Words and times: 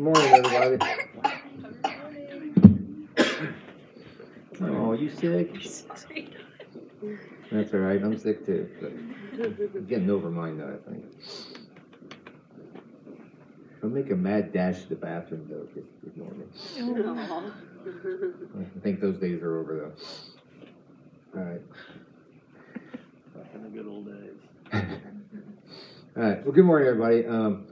Good 0.00 0.06
morning, 0.06 0.32
everybody. 0.32 0.78
Oh, 4.62 4.94
you 4.94 5.10
sick? 5.10 5.52
That's 7.52 7.74
all 7.74 7.80
right, 7.80 8.02
I'm 8.02 8.16
sick 8.16 8.46
too, 8.46 8.66
but 8.80 8.92
I'm 9.42 9.84
getting 9.86 10.08
over 10.08 10.30
mine 10.30 10.56
though, 10.56 10.74
I 10.74 10.90
think. 10.90 11.04
I'll 13.82 13.90
make 13.90 14.10
a 14.10 14.16
mad 14.16 14.54
dash 14.54 14.84
to 14.84 14.88
the 14.88 14.94
bathroom 14.94 15.46
though, 15.50 15.68
just 15.74 15.92
ignore 16.06 16.32
me. 16.32 16.46
I 18.58 18.80
think 18.80 19.00
those 19.02 19.18
days 19.18 19.42
are 19.42 19.58
over 19.58 19.92
though. 21.34 21.38
All 21.38 21.46
right. 21.46 21.60
Back 23.36 23.54
in 23.54 23.62
the 23.64 23.68
good 23.68 23.86
old 23.86 24.06
days. 24.06 24.38
All 26.16 26.22
right. 26.22 26.42
Well, 26.42 26.54
good 26.54 26.64
morning, 26.64 26.88
everybody. 26.88 27.26
Um, 27.26 27.66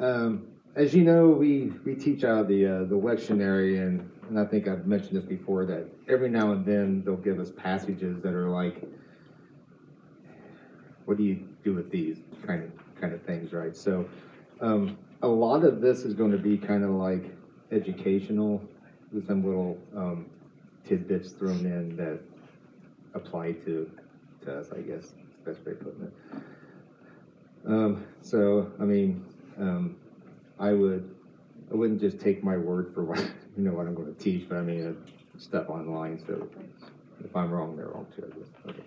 um, 0.00 0.48
as 0.76 0.94
you 0.94 1.04
know, 1.04 1.28
we, 1.28 1.72
we 1.84 1.94
teach 1.94 2.24
out 2.24 2.40
of 2.40 2.48
the 2.48 2.66
uh, 2.66 2.78
the 2.80 2.96
lectionary, 2.96 3.80
and, 3.80 4.10
and 4.28 4.38
I 4.38 4.44
think 4.44 4.66
I've 4.66 4.86
mentioned 4.86 5.16
this 5.16 5.24
before 5.24 5.64
that 5.66 5.86
every 6.08 6.28
now 6.28 6.52
and 6.52 6.66
then 6.66 7.02
they'll 7.04 7.16
give 7.16 7.38
us 7.38 7.50
passages 7.50 8.20
that 8.22 8.34
are 8.34 8.48
like, 8.48 8.82
"What 11.04 11.16
do 11.16 11.22
you 11.22 11.46
do 11.62 11.74
with 11.74 11.90
these?" 11.90 12.18
kind 12.46 12.64
of 12.64 13.00
kind 13.00 13.12
of 13.12 13.22
things, 13.22 13.52
right? 13.52 13.76
So, 13.76 14.08
um, 14.60 14.98
a 15.22 15.28
lot 15.28 15.64
of 15.64 15.80
this 15.80 16.04
is 16.04 16.14
going 16.14 16.32
to 16.32 16.38
be 16.38 16.58
kind 16.58 16.82
of 16.84 16.90
like 16.90 17.32
educational, 17.70 18.62
with 19.12 19.26
some 19.26 19.44
little 19.44 19.78
um, 19.96 20.26
tidbits 20.84 21.30
thrown 21.30 21.64
in 21.66 21.96
that 21.96 22.18
apply 23.14 23.52
to 23.52 23.90
to 24.42 24.58
us. 24.58 24.70
I 24.72 24.80
guess 24.80 25.14
best 25.44 25.64
way 25.64 25.72
of 25.72 25.80
putting 25.80 26.02
it. 26.04 26.12
Um, 27.66 28.04
so, 28.20 28.72
I 28.78 28.84
mean, 28.84 29.24
um, 29.58 29.96
I 30.58 30.72
would, 30.72 31.14
I 31.70 31.74
wouldn't 31.74 32.00
just 32.00 32.20
take 32.20 32.44
my 32.44 32.56
word 32.56 32.92
for 32.94 33.04
what, 33.04 33.18
you 33.56 33.64
know, 33.64 33.72
what 33.72 33.86
I'm 33.86 33.94
gonna 33.94 34.12
teach, 34.12 34.48
but 34.48 34.58
I 34.58 34.62
mean, 34.62 34.86
uh, 34.86 35.38
stuff 35.38 35.68
online, 35.68 36.22
so 36.26 36.48
if 37.24 37.34
I'm 37.34 37.50
wrong, 37.50 37.76
they're 37.76 37.86
wrong 37.88 38.06
too, 38.14 38.30
I 38.32 38.38
guess. 38.38 38.48
Okay. 38.68 38.84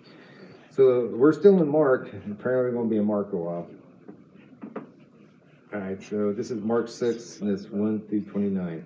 So, 0.70 1.10
we're 1.12 1.32
still 1.32 1.60
in 1.60 1.68
Mark, 1.68 2.06
apparently 2.30 2.70
we're 2.70 2.72
gonna 2.72 2.88
be 2.88 2.96
in 2.96 3.04
Mark 3.04 3.32
a 3.32 3.36
while. 3.36 3.66
All 5.74 5.80
right, 5.80 6.02
so 6.02 6.32
this 6.32 6.50
is 6.50 6.62
Mark 6.62 6.88
six, 6.88 7.40
and 7.40 7.50
it's 7.50 7.66
one 7.66 8.00
through 8.08 8.22
twenty-nine. 8.22 8.84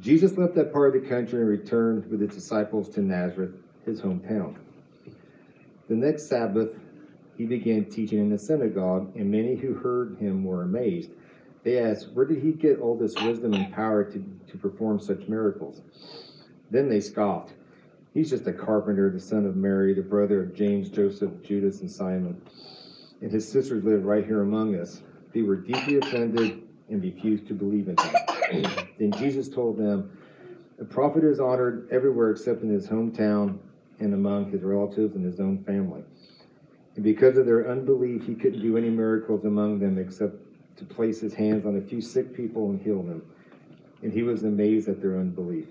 Jesus 0.00 0.38
left 0.38 0.54
that 0.54 0.72
part 0.72 0.96
of 0.96 1.02
the 1.02 1.08
country 1.08 1.40
and 1.40 1.48
returned 1.48 2.10
with 2.10 2.20
his 2.20 2.34
disciples 2.34 2.88
to 2.90 3.02
Nazareth, 3.02 3.54
his 3.84 4.00
hometown. 4.00 4.56
The 5.88 5.94
next 5.94 6.28
Sabbath, 6.28 6.74
he 7.36 7.46
began 7.46 7.86
teaching 7.86 8.18
in 8.18 8.30
the 8.30 8.38
synagogue, 8.38 9.14
and 9.16 9.30
many 9.30 9.56
who 9.56 9.74
heard 9.74 10.16
him 10.18 10.44
were 10.44 10.62
amazed. 10.62 11.10
They 11.62 11.78
asked, 11.78 12.10
Where 12.12 12.26
did 12.26 12.42
he 12.42 12.52
get 12.52 12.78
all 12.78 12.96
this 12.96 13.14
wisdom 13.16 13.54
and 13.54 13.72
power 13.72 14.04
to, 14.04 14.24
to 14.48 14.58
perform 14.58 15.00
such 15.00 15.28
miracles? 15.28 15.80
Then 16.70 16.88
they 16.88 17.00
scoffed. 17.00 17.54
He's 18.12 18.30
just 18.30 18.46
a 18.46 18.52
carpenter, 18.52 19.10
the 19.10 19.18
son 19.18 19.44
of 19.44 19.56
Mary, 19.56 19.92
the 19.92 20.02
brother 20.02 20.40
of 20.42 20.54
James, 20.54 20.88
Joseph, 20.88 21.42
Judas, 21.42 21.80
and 21.80 21.90
Simon. 21.90 22.40
And 23.20 23.32
his 23.32 23.50
sisters 23.50 23.82
live 23.82 24.04
right 24.04 24.24
here 24.24 24.42
among 24.42 24.76
us. 24.76 25.02
They 25.32 25.42
were 25.42 25.56
deeply 25.56 25.96
offended 25.96 26.62
and 26.88 27.02
refused 27.02 27.48
to 27.48 27.54
believe 27.54 27.88
in 27.88 27.96
him. 27.96 28.70
then 28.98 29.12
Jesus 29.12 29.48
told 29.48 29.78
them, 29.78 30.16
A 30.78 30.84
prophet 30.84 31.24
is 31.24 31.40
honored 31.40 31.88
everywhere 31.90 32.30
except 32.30 32.62
in 32.62 32.70
his 32.70 32.86
hometown 32.86 33.58
and 33.98 34.14
among 34.14 34.50
his 34.50 34.62
relatives 34.62 35.16
and 35.16 35.24
his 35.24 35.40
own 35.40 35.64
family. 35.64 36.02
And 36.94 37.04
because 37.04 37.36
of 37.36 37.46
their 37.46 37.68
unbelief, 37.70 38.26
he 38.26 38.34
couldn't 38.34 38.60
do 38.62 38.76
any 38.76 38.88
miracles 38.88 39.44
among 39.44 39.80
them 39.80 39.98
except 39.98 40.36
to 40.76 40.84
place 40.84 41.20
his 41.20 41.34
hands 41.34 41.66
on 41.66 41.76
a 41.76 41.80
few 41.80 42.00
sick 42.00 42.34
people 42.34 42.70
and 42.70 42.80
heal 42.80 43.02
them. 43.02 43.22
And 44.02 44.12
he 44.12 44.22
was 44.22 44.44
amazed 44.44 44.88
at 44.88 45.00
their 45.00 45.18
unbelief. 45.18 45.66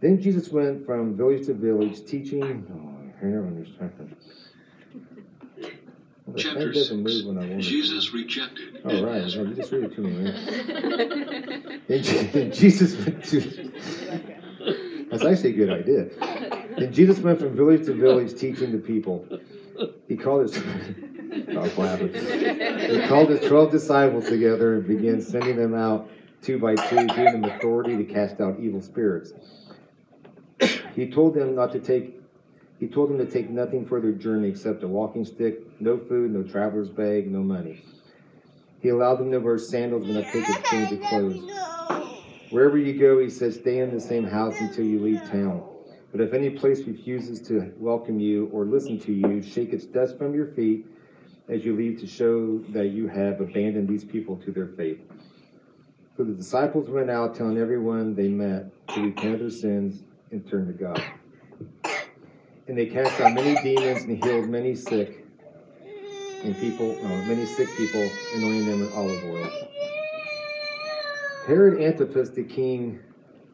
Then 0.00 0.20
Jesus 0.20 0.48
went 0.50 0.84
from 0.84 1.16
village 1.16 1.46
to 1.46 1.54
village, 1.54 2.04
teaching. 2.04 2.42
Oh, 2.44 3.26
here 3.26 3.44
on 3.46 3.58
this 3.58 3.68
second. 3.78 4.16
Well, 6.26 6.34
the 6.36 6.42
Chapter 6.42 6.58
pen 6.58 6.72
doesn't 6.72 7.04
six. 7.08 7.24
move 7.24 7.26
when 7.34 7.38
I 7.44 7.48
want 7.48 7.52
it 7.52 7.62
to. 7.62 7.62
Jesus 7.62 8.12
rejected. 8.12 8.80
All 8.84 9.04
right, 9.04 9.22
well, 9.22 9.46
you 9.46 9.54
just 9.54 9.72
read 9.72 9.84
it 9.84 9.94
to 9.94 10.00
me, 10.00 10.10
man. 10.10 11.82
Then 11.88 12.52
Jesus 12.52 12.96
went 12.96 13.24
to. 13.26 13.40
That's 15.10 15.24
actually 15.24 15.50
a 15.50 15.52
good 15.52 15.70
idea. 15.70 16.08
Then 16.76 16.92
Jesus 16.92 17.18
went 17.20 17.38
from 17.38 17.54
village 17.54 17.86
to 17.86 17.94
village 17.94 18.34
teaching 18.38 18.72
the 18.72 18.78
people. 18.78 19.24
He 20.08 20.16
called 20.16 20.42
his. 20.42 20.56
He 20.56 21.42
called 23.08 23.30
his 23.30 23.48
twelve 23.48 23.70
disciples 23.70 24.28
together 24.28 24.74
and 24.76 24.86
began 24.86 25.20
sending 25.20 25.56
them 25.56 25.74
out 25.74 26.08
two 26.42 26.58
by 26.58 26.74
two, 26.74 27.06
giving 27.08 27.40
them 27.40 27.44
authority 27.44 27.96
to 27.96 28.04
cast 28.04 28.40
out 28.40 28.58
evil 28.60 28.80
spirits. 28.80 29.32
He 30.94 31.10
told 31.10 31.34
them 31.34 31.54
not 31.54 31.72
to 31.72 31.80
take. 31.80 32.20
He 32.78 32.88
told 32.88 33.10
them 33.10 33.18
to 33.18 33.26
take 33.26 33.48
nothing 33.50 33.86
for 33.86 34.00
their 34.00 34.12
journey 34.12 34.48
except 34.48 34.82
a 34.82 34.88
walking 34.88 35.24
stick, 35.24 35.60
no 35.80 35.98
food, 35.98 36.32
no 36.32 36.42
traveler's 36.42 36.90
bag, 36.90 37.30
no 37.30 37.40
money. 37.40 37.82
He 38.80 38.90
allowed 38.90 39.16
them 39.16 39.30
to 39.32 39.38
wear 39.38 39.58
sandals 39.58 40.04
and 40.04 40.14
not 40.14 40.24
take 40.32 40.48
a 40.48 40.62
change 40.62 40.92
of 40.92 41.00
clothes. 41.00 41.50
Wherever 42.50 42.76
you 42.78 42.98
go, 42.98 43.18
he 43.18 43.30
says, 43.30 43.56
stay 43.56 43.78
in 43.78 43.92
the 43.92 44.00
same 44.00 44.24
house 44.24 44.54
until 44.60 44.84
you 44.84 45.00
leave 45.00 45.20
town. 45.30 45.62
But 46.12 46.20
if 46.20 46.32
any 46.32 46.50
place 46.50 46.86
refuses 46.86 47.40
to 47.48 47.72
welcome 47.78 48.20
you 48.20 48.48
or 48.52 48.64
listen 48.64 48.98
to 49.00 49.12
you, 49.12 49.42
shake 49.42 49.72
its 49.72 49.84
dust 49.84 50.16
from 50.18 50.34
your 50.34 50.46
feet 50.46 50.86
as 51.48 51.64
you 51.64 51.76
leave 51.76 52.00
to 52.00 52.06
show 52.06 52.58
that 52.70 52.86
you 52.86 53.08
have 53.08 53.40
abandoned 53.40 53.88
these 53.88 54.04
people 54.04 54.36
to 54.38 54.52
their 54.52 54.68
fate. 54.68 55.00
So 56.16 56.24
the 56.24 56.32
disciples 56.32 56.88
went 56.88 57.10
out 57.10 57.34
telling 57.34 57.58
everyone 57.58 58.14
they 58.14 58.28
met 58.28 58.72
to 58.88 59.02
repent 59.02 59.34
of 59.34 59.40
their 59.40 59.50
sins 59.50 60.02
and 60.30 60.48
turn 60.48 60.66
to 60.66 60.72
God. 60.72 61.02
And 62.68 62.76
they 62.76 62.86
cast 62.86 63.20
out 63.20 63.34
many 63.34 63.54
demons 63.62 64.04
and 64.04 64.24
healed 64.24 64.48
many 64.48 64.74
sick 64.74 65.26
and 66.42 66.56
people, 66.58 66.96
uh, 67.04 67.08
many 67.26 67.44
sick 67.44 67.68
people, 67.76 68.08
anointing 68.34 68.66
them 68.66 68.80
with 68.80 68.94
olive 68.94 69.24
oil. 69.24 69.50
Herod 71.46 71.80
Antipas 71.80 72.30
the 72.30 72.42
king 72.42 73.00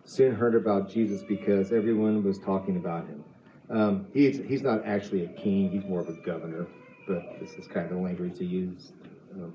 soon 0.05 0.35
heard 0.35 0.55
about 0.55 0.91
Jesus 0.91 1.23
because 1.23 1.73
everyone 1.73 2.23
was 2.25 2.39
talking 2.39 2.77
about 2.77 3.07
him. 3.07 3.25
Um, 3.71 4.07
he's, 4.13 4.39
he's 4.39 4.63
not 4.63 4.85
actually 4.85 5.25
a 5.25 5.29
king, 5.29 5.71
he's 5.71 5.85
more 5.85 6.01
of 6.01 6.09
a 6.09 6.21
governor, 6.25 6.67
but 7.07 7.23
this 7.41 7.53
is 7.53 7.67
kind 7.67 7.87
of 7.87 7.93
the 7.93 8.03
language 8.03 8.37
to 8.39 8.45
use. 8.45 8.93
Um, 9.35 9.55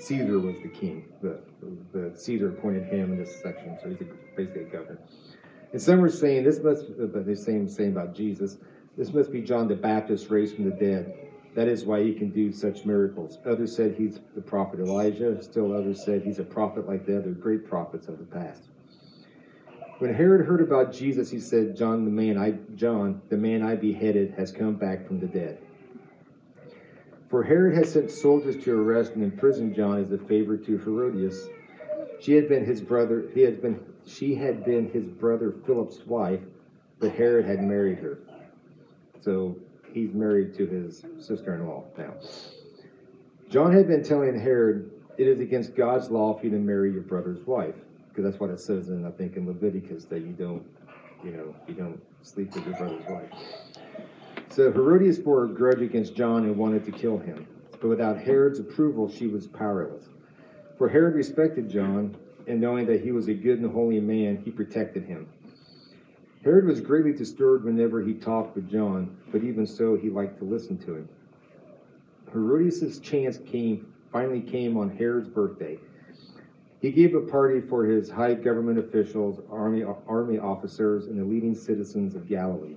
Caesar 0.00 0.38
was 0.38 0.56
the 0.62 0.68
king, 0.68 1.04
but, 1.20 1.46
but 1.92 2.18
Caesar 2.20 2.50
appointed 2.50 2.84
him 2.84 3.12
in 3.12 3.18
this 3.18 3.42
section, 3.42 3.76
so 3.82 3.88
he's 3.88 4.00
a, 4.00 4.04
basically 4.36 4.62
a 4.62 4.66
governor. 4.66 4.98
And 5.72 5.80
some 5.80 6.00
were 6.00 6.10
saying, 6.10 6.44
this 6.44 6.60
must, 6.62 6.84
but 6.98 7.26
the 7.26 7.36
same 7.36 7.68
saying 7.68 7.92
about 7.92 8.14
Jesus, 8.14 8.56
this 8.96 9.12
must 9.12 9.30
be 9.32 9.40
John 9.40 9.68
the 9.68 9.76
Baptist 9.76 10.30
raised 10.30 10.56
from 10.56 10.64
the 10.64 10.76
dead. 10.76 11.29
That 11.54 11.66
is 11.66 11.84
why 11.84 12.02
he 12.02 12.14
can 12.14 12.30
do 12.30 12.52
such 12.52 12.84
miracles. 12.84 13.38
Others 13.44 13.74
said 13.74 13.96
he's 13.98 14.20
the 14.34 14.40
prophet 14.40 14.78
Elijah. 14.78 15.42
Still 15.42 15.74
others 15.74 16.04
said 16.04 16.22
he's 16.22 16.38
a 16.38 16.44
prophet 16.44 16.88
like 16.88 17.06
the 17.06 17.18
other 17.18 17.30
great 17.30 17.68
prophets 17.68 18.06
of 18.06 18.18
the 18.18 18.24
past. 18.24 18.62
When 19.98 20.14
Herod 20.14 20.46
heard 20.46 20.62
about 20.62 20.92
Jesus, 20.92 21.30
he 21.30 21.40
said, 21.40 21.76
John, 21.76 22.04
the 22.04 22.10
man 22.10 22.38
I, 22.38 22.52
John, 22.74 23.20
the 23.28 23.36
man 23.36 23.62
I 23.62 23.76
beheaded, 23.76 24.34
has 24.38 24.50
come 24.50 24.74
back 24.74 25.06
from 25.06 25.20
the 25.20 25.26
dead. 25.26 25.58
For 27.28 27.42
Herod 27.42 27.76
had 27.76 27.86
sent 27.86 28.10
soldiers 28.10 28.62
to 28.64 28.72
arrest 28.72 29.12
and 29.12 29.22
imprison 29.22 29.74
John 29.74 30.02
as 30.02 30.10
a 30.10 30.18
favor 30.18 30.56
to 30.56 30.78
Herodias. 30.78 31.48
She 32.20 32.32
had 32.32 32.48
been 32.48 32.64
his 32.64 32.80
brother. 32.80 33.28
He 33.34 33.42
had 33.42 33.60
been. 33.60 33.80
She 34.06 34.34
had 34.34 34.64
been 34.64 34.90
his 34.90 35.06
brother 35.06 35.54
Philip's 35.66 36.00
wife, 36.06 36.40
but 36.98 37.12
Herod 37.12 37.44
had 37.44 37.62
married 37.62 37.98
her. 37.98 38.18
So 39.20 39.56
he's 39.92 40.12
married 40.12 40.54
to 40.54 40.66
his 40.66 41.04
sister-in-law 41.18 41.84
now. 41.98 42.14
John 43.48 43.72
had 43.72 43.88
been 43.88 44.02
telling 44.02 44.38
Herod, 44.38 44.90
"It 45.18 45.26
is 45.26 45.40
against 45.40 45.74
God's 45.74 46.10
law 46.10 46.34
for 46.34 46.46
you 46.46 46.52
to 46.52 46.58
marry 46.58 46.92
your 46.92 47.02
brother's 47.02 47.46
wife," 47.46 47.74
because 48.08 48.24
that's 48.24 48.40
what 48.40 48.50
it 48.50 48.60
says 48.60 48.88
in 48.88 49.04
I 49.04 49.10
think 49.10 49.36
in 49.36 49.46
Leviticus 49.46 50.04
that 50.06 50.20
you 50.20 50.32
don't, 50.32 50.62
you 51.24 51.32
know, 51.32 51.54
you 51.66 51.74
don't 51.74 52.00
sleep 52.22 52.54
with 52.54 52.66
your 52.66 52.76
brother's 52.76 53.06
wife. 53.08 53.32
So 54.50 54.70
Herodias 54.72 55.18
bore 55.18 55.44
a 55.44 55.48
grudge 55.48 55.80
against 55.80 56.14
John 56.14 56.44
and 56.44 56.56
wanted 56.56 56.84
to 56.84 56.92
kill 56.92 57.18
him, 57.18 57.46
but 57.80 57.88
without 57.88 58.18
Herod's 58.18 58.58
approval, 58.58 59.08
she 59.08 59.26
was 59.26 59.46
powerless. 59.46 60.08
For 60.76 60.88
Herod 60.88 61.14
respected 61.14 61.68
John, 61.68 62.16
and 62.46 62.60
knowing 62.60 62.86
that 62.86 63.00
he 63.00 63.12
was 63.12 63.28
a 63.28 63.34
good 63.34 63.60
and 63.60 63.70
holy 63.70 64.00
man, 64.00 64.38
he 64.38 64.50
protected 64.50 65.04
him. 65.04 65.28
Herod 66.42 66.64
was 66.64 66.80
greatly 66.80 67.12
disturbed 67.12 67.64
whenever 67.64 68.00
he 68.00 68.14
talked 68.14 68.56
with 68.56 68.70
John, 68.70 69.16
but 69.30 69.44
even 69.44 69.66
so, 69.66 69.96
he 69.96 70.08
liked 70.08 70.38
to 70.38 70.44
listen 70.44 70.78
to 70.78 70.96
him. 70.96 71.08
Herodias' 72.32 72.98
chance 72.98 73.38
came 73.38 73.92
finally 74.10 74.40
came 74.40 74.76
on 74.76 74.96
Herod's 74.96 75.28
birthday. 75.28 75.78
He 76.80 76.90
gave 76.90 77.14
a 77.14 77.20
party 77.20 77.60
for 77.60 77.84
his 77.84 78.10
high 78.10 78.34
government 78.34 78.78
officials, 78.78 79.40
army 79.50 79.84
army 80.08 80.38
officers, 80.38 81.06
and 81.06 81.20
the 81.20 81.24
leading 81.24 81.54
citizens 81.54 82.14
of 82.14 82.28
Galilee. 82.28 82.76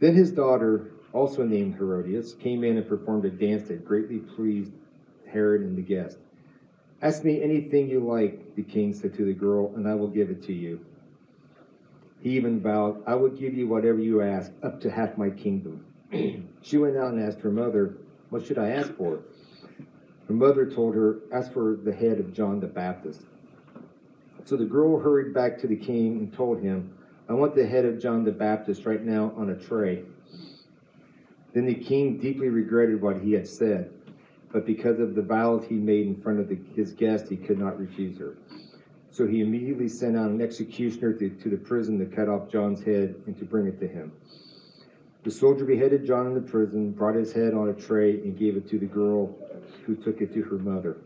Then 0.00 0.14
his 0.14 0.32
daughter, 0.32 0.90
also 1.12 1.44
named 1.44 1.76
Herodias, 1.76 2.34
came 2.34 2.64
in 2.64 2.76
and 2.76 2.86
performed 2.86 3.24
a 3.24 3.30
dance 3.30 3.68
that 3.68 3.84
greatly 3.84 4.18
pleased 4.18 4.72
Herod 5.26 5.62
and 5.62 5.78
the 5.78 5.82
guests. 5.82 6.18
Ask 7.00 7.24
me 7.24 7.42
anything 7.42 7.88
you 7.88 8.00
like, 8.00 8.56
the 8.56 8.62
king 8.62 8.92
said 8.92 9.14
to 9.14 9.24
the 9.24 9.32
girl, 9.32 9.72
and 9.76 9.88
I 9.88 9.94
will 9.94 10.08
give 10.08 10.30
it 10.30 10.42
to 10.44 10.52
you. 10.52 10.84
He 12.20 12.30
even 12.30 12.60
vowed, 12.60 13.02
I 13.06 13.14
will 13.14 13.28
give 13.28 13.54
you 13.54 13.68
whatever 13.68 13.98
you 13.98 14.22
ask, 14.22 14.50
up 14.62 14.80
to 14.82 14.90
half 14.90 15.16
my 15.16 15.30
kingdom. 15.30 15.84
she 16.62 16.78
went 16.78 16.96
out 16.96 17.12
and 17.12 17.22
asked 17.22 17.40
her 17.40 17.50
mother, 17.50 17.98
What 18.30 18.46
should 18.46 18.58
I 18.58 18.70
ask 18.70 18.92
for? 18.94 19.20
Her 20.28 20.34
mother 20.34 20.68
told 20.68 20.94
her, 20.94 21.20
Ask 21.32 21.52
for 21.52 21.76
the 21.76 21.92
head 21.92 22.18
of 22.18 22.32
John 22.32 22.60
the 22.60 22.66
Baptist. 22.66 23.22
So 24.44 24.56
the 24.56 24.64
girl 24.64 24.98
hurried 24.98 25.34
back 25.34 25.58
to 25.60 25.66
the 25.66 25.76
king 25.76 26.18
and 26.18 26.32
told 26.32 26.62
him, 26.62 26.96
I 27.28 27.32
want 27.32 27.56
the 27.56 27.66
head 27.66 27.84
of 27.84 28.00
John 28.00 28.24
the 28.24 28.32
Baptist 28.32 28.86
right 28.86 29.02
now 29.02 29.32
on 29.36 29.50
a 29.50 29.56
tray. 29.56 30.04
Then 31.52 31.66
the 31.66 31.74
king 31.74 32.18
deeply 32.18 32.48
regretted 32.48 33.00
what 33.00 33.20
he 33.20 33.32
had 33.32 33.48
said, 33.48 33.90
but 34.52 34.64
because 34.64 35.00
of 35.00 35.14
the 35.14 35.22
vows 35.22 35.64
he 35.68 35.74
made 35.74 36.06
in 36.06 36.20
front 36.20 36.38
of 36.38 36.48
the, 36.48 36.58
his 36.74 36.92
guest, 36.92 37.28
he 37.28 37.36
could 37.36 37.58
not 37.58 37.78
refuse 37.78 38.18
her. 38.18 38.36
So 39.16 39.26
he 39.26 39.40
immediately 39.40 39.88
sent 39.88 40.14
out 40.14 40.28
an 40.28 40.42
executioner 40.42 41.14
to, 41.14 41.30
to 41.30 41.48
the 41.48 41.56
prison 41.56 41.98
to 42.00 42.04
cut 42.04 42.28
off 42.28 42.50
John's 42.50 42.84
head 42.84 43.14
and 43.24 43.34
to 43.38 43.46
bring 43.46 43.66
it 43.66 43.80
to 43.80 43.88
him. 43.88 44.12
The 45.24 45.30
soldier 45.30 45.64
beheaded 45.64 46.04
John 46.04 46.26
in 46.26 46.34
the 46.34 46.42
prison, 46.42 46.90
brought 46.90 47.14
his 47.14 47.32
head 47.32 47.54
on 47.54 47.70
a 47.70 47.72
tray, 47.72 48.20
and 48.20 48.38
gave 48.38 48.58
it 48.58 48.68
to 48.68 48.78
the 48.78 48.84
girl, 48.84 49.34
who 49.86 49.96
took 49.96 50.20
it 50.20 50.34
to 50.34 50.42
her 50.42 50.58
mother. 50.58 50.98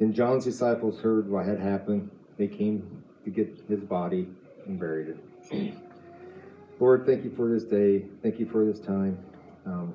Then 0.00 0.12
John's 0.12 0.44
disciples 0.44 0.98
heard 0.98 1.30
what 1.30 1.46
had 1.46 1.60
happened. 1.60 2.10
They 2.38 2.48
came 2.48 3.04
to 3.22 3.30
get 3.30 3.62
his 3.68 3.84
body 3.84 4.26
and 4.66 4.76
buried 4.76 5.16
it. 5.50 5.74
Lord, 6.80 7.06
thank 7.06 7.22
you 7.22 7.30
for 7.36 7.48
this 7.48 7.62
day. 7.62 8.04
Thank 8.20 8.40
you 8.40 8.46
for 8.46 8.64
this 8.64 8.80
time. 8.80 9.16
Um, 9.64 9.94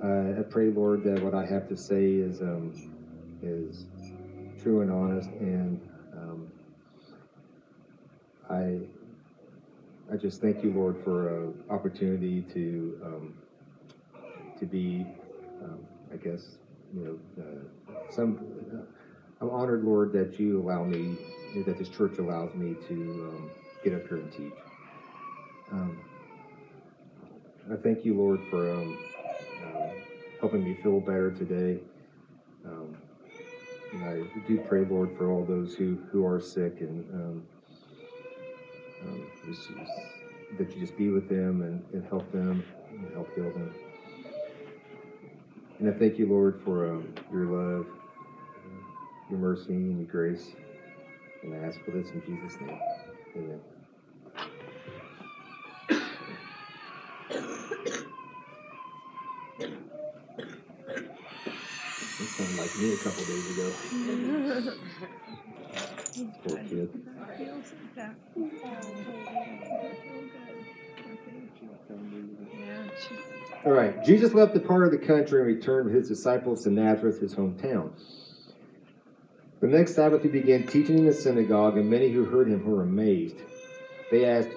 I, 0.00 0.38
I 0.38 0.42
pray, 0.48 0.70
Lord, 0.70 1.02
that 1.02 1.20
what 1.20 1.34
I 1.34 1.44
have 1.44 1.68
to 1.68 1.76
say 1.76 2.12
is 2.12 2.42
um, 2.42 2.92
is 3.42 3.86
true 4.64 4.80
and 4.80 4.90
honest, 4.90 5.28
and 5.40 5.78
um, 6.16 6.50
I 8.48 8.80
I 10.10 10.16
just 10.16 10.40
thank 10.40 10.64
you, 10.64 10.72
Lord, 10.72 10.96
for 11.04 11.44
an 11.44 11.62
opportunity 11.68 12.40
to 12.54 12.98
um, 13.04 13.34
to 14.58 14.64
be, 14.64 15.06
um, 15.62 15.80
I 16.10 16.16
guess, 16.16 16.56
you 16.94 17.04
know, 17.36 17.44
uh, 17.44 18.10
some. 18.10 18.38
Uh, 18.72 18.84
I'm 19.42 19.50
honored, 19.50 19.84
Lord, 19.84 20.12
that 20.12 20.40
you 20.40 20.62
allow 20.62 20.84
me, 20.84 21.18
that 21.66 21.76
this 21.76 21.90
church 21.90 22.16
allows 22.18 22.54
me 22.54 22.74
to 22.88 22.94
um, 22.94 23.50
get 23.82 23.92
up 23.92 24.08
here 24.08 24.16
and 24.16 24.32
teach. 24.32 24.52
Um, 25.72 25.98
I 27.70 27.76
thank 27.76 28.06
you, 28.06 28.14
Lord, 28.14 28.40
for 28.48 28.72
um, 28.72 28.98
uh, 29.66 29.88
helping 30.40 30.64
me 30.64 30.74
feel 30.82 31.00
better 31.00 31.30
today. 31.32 31.80
And 33.94 34.04
I 34.04 34.48
do 34.48 34.58
pray, 34.68 34.84
Lord, 34.84 35.16
for 35.16 35.30
all 35.30 35.44
those 35.44 35.74
who, 35.74 35.98
who 36.10 36.26
are 36.26 36.40
sick 36.40 36.80
and 36.80 37.08
um, 37.14 37.46
um, 39.06 39.26
just, 39.46 39.68
just, 39.68 39.92
that 40.58 40.74
you 40.74 40.80
just 40.80 40.96
be 40.96 41.10
with 41.10 41.28
them 41.28 41.62
and, 41.62 41.84
and 41.92 42.04
help 42.08 42.30
them 42.32 42.64
and 42.90 43.12
help 43.12 43.32
heal 43.36 43.50
them. 43.52 43.72
And 45.78 45.88
I 45.88 45.92
thank 45.96 46.18
you, 46.18 46.28
Lord, 46.28 46.60
for 46.64 46.90
um, 46.90 47.14
your 47.32 47.46
love, 47.46 47.86
your 49.30 49.38
mercy, 49.38 49.74
and 49.74 49.98
your 49.98 50.08
grace. 50.08 50.52
And 51.42 51.54
I 51.54 51.66
ask 51.68 51.80
for 51.84 51.92
this 51.92 52.10
in 52.10 52.22
Jesus' 52.22 52.60
name. 52.60 52.80
Amen. 53.36 53.60
That 62.18 62.28
sounded 62.28 62.63
me 62.78 62.92
a 62.92 62.96
couple 62.96 63.24
days 63.24 63.50
ago. 63.50 63.72
Poor 66.46 66.58
kid. 66.58 66.90
All 73.64 73.72
right. 73.72 74.04
Jesus 74.04 74.34
left 74.34 74.54
the 74.54 74.60
part 74.60 74.84
of 74.84 74.90
the 74.90 74.98
country 74.98 75.40
and 75.40 75.46
returned 75.46 75.86
with 75.86 75.94
his 75.94 76.08
disciples 76.08 76.64
to 76.64 76.70
Nazareth, 76.70 77.20
his 77.20 77.34
hometown. 77.34 77.90
The 79.60 79.68
next 79.68 79.94
Sabbath 79.94 80.22
he 80.22 80.28
began 80.28 80.66
teaching 80.66 80.98
in 80.98 81.06
the 81.06 81.12
synagogue, 81.12 81.78
and 81.78 81.88
many 81.88 82.10
who 82.10 82.24
heard 82.24 82.48
him 82.48 82.66
were 82.66 82.82
amazed. 82.82 83.36
They 84.10 84.26
asked, 84.26 84.50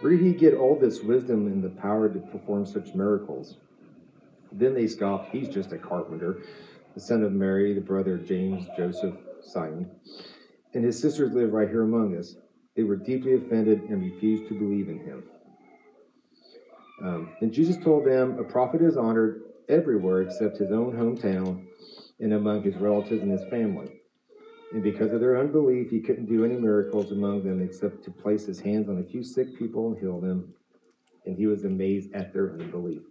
Where 0.00 0.12
did 0.12 0.20
he 0.20 0.32
get 0.32 0.54
all 0.54 0.78
this 0.78 1.00
wisdom 1.00 1.46
and 1.46 1.64
the 1.64 1.70
power 1.70 2.08
to 2.08 2.18
perform 2.18 2.66
such 2.66 2.94
miracles? 2.94 3.56
Then 4.52 4.74
they 4.74 4.86
scoffed, 4.86 5.30
He's 5.30 5.48
just 5.48 5.72
a 5.72 5.78
carpenter, 5.78 6.42
the 6.94 7.00
son 7.00 7.22
of 7.22 7.32
Mary, 7.32 7.72
the 7.74 7.80
brother 7.80 8.14
of 8.14 8.26
James, 8.26 8.66
Joseph, 8.76 9.14
Simon. 9.42 9.90
And 10.74 10.84
his 10.84 11.00
sisters 11.00 11.32
live 11.32 11.52
right 11.52 11.68
here 11.68 11.82
among 11.82 12.16
us. 12.16 12.36
They 12.76 12.82
were 12.82 12.96
deeply 12.96 13.34
offended 13.34 13.82
and 13.82 14.02
refused 14.02 14.48
to 14.48 14.58
believe 14.58 14.88
in 14.88 14.98
him. 15.00 15.24
Um, 17.02 17.30
and 17.40 17.52
Jesus 17.52 17.76
told 17.82 18.06
them, 18.06 18.38
A 18.38 18.44
prophet 18.44 18.82
is 18.82 18.96
honored 18.96 19.42
everywhere 19.68 20.22
except 20.22 20.58
his 20.58 20.70
own 20.70 20.92
hometown 20.92 21.66
and 22.18 22.34
among 22.34 22.62
his 22.62 22.76
relatives 22.76 23.22
and 23.22 23.30
his 23.30 23.48
family. 23.48 24.00
And 24.72 24.82
because 24.82 25.12
of 25.12 25.20
their 25.20 25.38
unbelief, 25.38 25.90
he 25.90 26.00
couldn't 26.00 26.26
do 26.26 26.44
any 26.44 26.54
miracles 26.54 27.10
among 27.10 27.42
them 27.44 27.60
except 27.60 28.04
to 28.04 28.10
place 28.10 28.46
his 28.46 28.60
hands 28.60 28.88
on 28.88 28.98
a 28.98 29.10
few 29.10 29.24
sick 29.24 29.58
people 29.58 29.88
and 29.88 29.98
heal 29.98 30.20
them. 30.20 30.54
And 31.26 31.36
he 31.36 31.46
was 31.46 31.64
amazed 31.64 32.12
at 32.14 32.32
their 32.32 32.52
unbelief. 32.52 33.02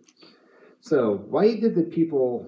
So, 0.81 1.25
why 1.29 1.55
did 1.55 1.75
the 1.75 1.83
people 1.83 2.47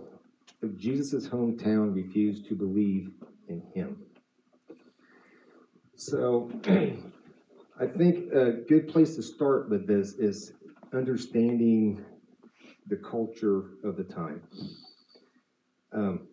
of 0.61 0.77
Jesus' 0.77 1.27
hometown 1.27 1.95
refused 1.95 2.47
to 2.47 2.55
believe 2.55 3.11
in 3.47 3.61
him? 3.73 3.97
So, 5.95 6.51
I 7.79 7.87
think 7.87 8.31
a 8.33 8.53
good 8.67 8.87
place 8.87 9.15
to 9.15 9.23
start 9.23 9.69
with 9.69 9.87
this 9.87 10.13
is 10.13 10.53
understanding 10.93 12.03
the 12.87 12.97
culture 12.97 13.71
of 13.83 13.97
the 13.97 14.03
time. 14.03 14.41
Um, 15.93 16.27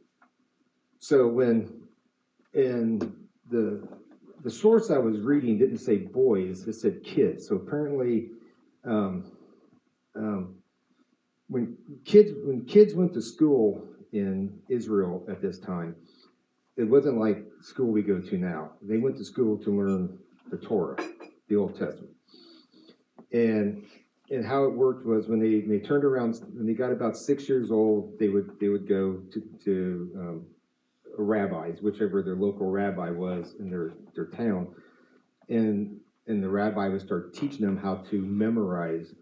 so, 0.98 1.28
when 1.28 1.82
in 2.54 2.98
the 3.50 3.86
the 4.42 4.50
source 4.50 4.90
I 4.90 4.98
was 4.98 5.20
reading 5.20 5.58
didn't 5.58 5.78
say 5.78 5.96
boys; 5.96 6.66
it 6.66 6.74
said 6.74 7.02
kids. 7.02 7.48
So 7.48 7.56
apparently, 7.56 8.30
um, 8.84 9.32
um, 10.14 10.54
when 11.48 11.76
kids 12.04 12.32
when 12.44 12.64
kids 12.64 12.94
went 12.94 13.14
to 13.14 13.22
school 13.22 13.88
in 14.12 14.58
Israel 14.68 15.24
at 15.28 15.40
this 15.42 15.58
time, 15.58 15.96
it 16.76 16.84
wasn't 16.84 17.18
like 17.18 17.44
school 17.60 17.90
we 17.90 18.02
go 18.02 18.20
to 18.20 18.36
now. 18.36 18.72
They 18.82 18.98
went 18.98 19.16
to 19.18 19.24
school 19.24 19.58
to 19.58 19.70
learn 19.70 20.18
the 20.50 20.56
Torah, 20.56 20.96
the 21.48 21.56
Old 21.56 21.78
Testament, 21.78 22.14
and 23.32 23.84
and 24.30 24.44
how 24.44 24.64
it 24.64 24.74
worked 24.74 25.06
was 25.06 25.26
when 25.26 25.40
they, 25.40 25.60
they 25.60 25.78
turned 25.78 26.04
around 26.04 26.38
when 26.52 26.66
they 26.66 26.74
got 26.74 26.92
about 26.92 27.16
six 27.16 27.48
years 27.48 27.70
old, 27.70 28.18
they 28.18 28.28
would 28.28 28.58
they 28.60 28.68
would 28.68 28.88
go 28.88 29.22
to 29.32 29.42
to 29.64 30.10
um, 30.16 30.46
rabbis, 31.16 31.80
whichever 31.82 32.22
their 32.22 32.36
local 32.36 32.70
rabbi 32.70 33.10
was 33.10 33.54
in 33.58 33.70
their 33.70 33.92
their 34.14 34.26
town, 34.26 34.68
and 35.48 35.98
and 36.26 36.42
the 36.42 36.48
rabbi 36.48 36.88
would 36.88 37.00
start 37.00 37.34
teaching 37.34 37.64
them 37.64 37.76
how 37.76 37.96
to 38.10 38.20
memorize 38.20 39.14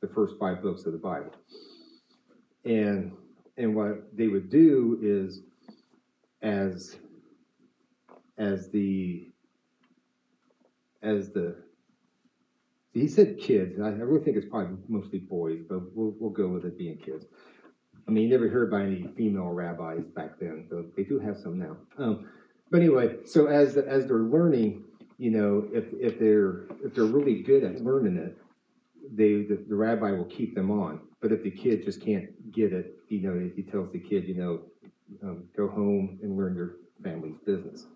the 0.00 0.08
first 0.08 0.34
five 0.38 0.62
books 0.62 0.86
of 0.86 0.92
the 0.92 0.98
Bible. 0.98 1.32
And 2.64 3.12
and 3.56 3.74
what 3.74 4.16
they 4.16 4.28
would 4.28 4.50
do 4.50 4.98
is 5.02 5.40
as 6.42 6.96
as 8.38 8.70
the 8.70 9.30
as 11.02 11.30
the 11.30 11.56
he 12.92 13.08
said 13.08 13.38
kids, 13.38 13.80
I, 13.80 13.88
really 13.88 14.24
think 14.24 14.36
it's 14.36 14.46
probably 14.48 14.76
mostly 14.88 15.18
boys, 15.18 15.60
but 15.68 15.80
we'll 15.94 16.14
we'll 16.18 16.30
go 16.30 16.48
with 16.48 16.64
it 16.64 16.78
being 16.78 16.96
kids. 16.96 17.26
I 18.06 18.10
mean, 18.10 18.24
you 18.24 18.30
never 18.30 18.48
heard 18.48 18.70
by 18.70 18.82
any 18.82 19.08
female 19.16 19.48
rabbis 19.48 20.04
back 20.14 20.38
then, 20.38 20.66
though 20.70 20.84
they 20.96 21.04
do 21.04 21.18
have 21.18 21.36
some 21.36 21.58
now. 21.58 21.76
Um, 21.98 22.28
but 22.70 22.80
anyway, 22.80 23.16
so 23.24 23.46
as 23.46 23.76
as 23.76 24.06
they're 24.06 24.18
learning, 24.18 24.84
you 25.18 25.30
know, 25.30 25.66
if 25.72 25.86
if 25.92 26.18
they're 26.18 26.66
if 26.84 26.94
they're 26.94 27.04
really 27.04 27.42
good 27.42 27.64
at 27.64 27.82
learning 27.82 28.16
it, 28.16 28.38
they 29.12 29.42
the, 29.42 29.64
the 29.68 29.74
rabbi 29.74 30.12
will 30.12 30.26
keep 30.26 30.54
them 30.54 30.70
on. 30.70 31.00
But 31.24 31.32
if 31.32 31.42
the 31.42 31.50
kid 31.50 31.86
just 31.86 32.02
can't 32.02 32.52
get 32.52 32.74
it, 32.74 32.98
you 33.08 33.22
know, 33.22 33.50
he 33.56 33.62
tells 33.62 33.90
the 33.90 33.98
kid, 33.98 34.28
you 34.28 34.34
know, 34.34 34.60
um, 35.22 35.44
go 35.56 35.68
home 35.68 36.18
and 36.22 36.36
learn 36.36 36.54
your 36.54 36.74
family's 37.02 37.38
business. 37.46 37.86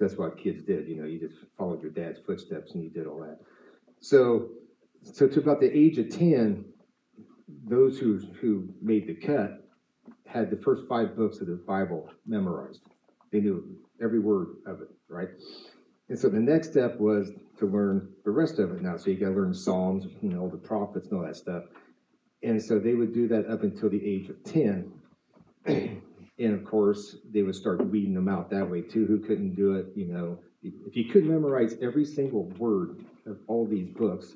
That's 0.00 0.14
what 0.14 0.38
kids 0.38 0.62
did, 0.62 0.88
you 0.88 0.96
know. 0.96 1.04
You 1.04 1.18
just 1.18 1.34
followed 1.58 1.82
your 1.82 1.90
dad's 1.90 2.20
footsteps 2.20 2.72
and 2.72 2.82
you 2.82 2.88
did 2.88 3.06
all 3.06 3.20
that. 3.20 3.40
So, 4.00 4.48
so 5.02 5.28
to 5.28 5.40
about 5.40 5.60
the 5.60 5.70
age 5.76 5.98
of 5.98 6.08
ten, 6.08 6.64
those 7.66 7.98
who 7.98 8.20
who 8.40 8.70
made 8.80 9.08
the 9.08 9.14
cut 9.14 9.68
had 10.26 10.50
the 10.50 10.56
first 10.56 10.84
five 10.88 11.14
books 11.18 11.42
of 11.42 11.48
the 11.48 11.56
Bible 11.56 12.08
memorized. 12.26 12.80
They 13.30 13.40
knew 13.40 13.76
every 14.02 14.20
word 14.20 14.56
of 14.66 14.80
it, 14.80 14.88
right? 15.08 15.28
And 16.08 16.18
so 16.18 16.30
the 16.30 16.40
next 16.40 16.70
step 16.70 16.98
was 16.98 17.30
to 17.58 17.66
learn 17.66 18.08
the 18.24 18.30
rest 18.30 18.58
of 18.58 18.72
it 18.72 18.80
now. 18.80 18.96
So 18.96 19.10
you 19.10 19.16
got 19.16 19.28
to 19.28 19.34
learn 19.34 19.52
Psalms, 19.52 20.06
you 20.22 20.30
know, 20.30 20.48
the 20.48 20.56
prophets, 20.56 21.08
and 21.08 21.18
all 21.18 21.26
that 21.26 21.36
stuff. 21.36 21.64
And 22.44 22.62
so 22.62 22.78
they 22.78 22.94
would 22.94 23.14
do 23.14 23.26
that 23.28 23.46
up 23.50 23.62
until 23.62 23.88
the 23.88 24.04
age 24.04 24.28
of 24.28 24.42
ten. 24.44 24.92
And 26.36 26.52
of 26.52 26.64
course, 26.64 27.16
they 27.32 27.42
would 27.42 27.54
start 27.54 27.86
weeding 27.86 28.14
them 28.14 28.28
out 28.28 28.50
that 28.50 28.68
way 28.68 28.82
too, 28.82 29.06
who 29.06 29.20
couldn't 29.20 29.54
do 29.54 29.74
it, 29.74 29.86
you 29.94 30.06
know. 30.06 30.40
If 30.62 30.96
you 30.96 31.04
couldn't 31.04 31.30
memorize 31.30 31.76
every 31.80 32.04
single 32.04 32.46
word 32.58 33.04
of 33.26 33.38
all 33.46 33.66
these 33.66 33.88
books, 33.96 34.34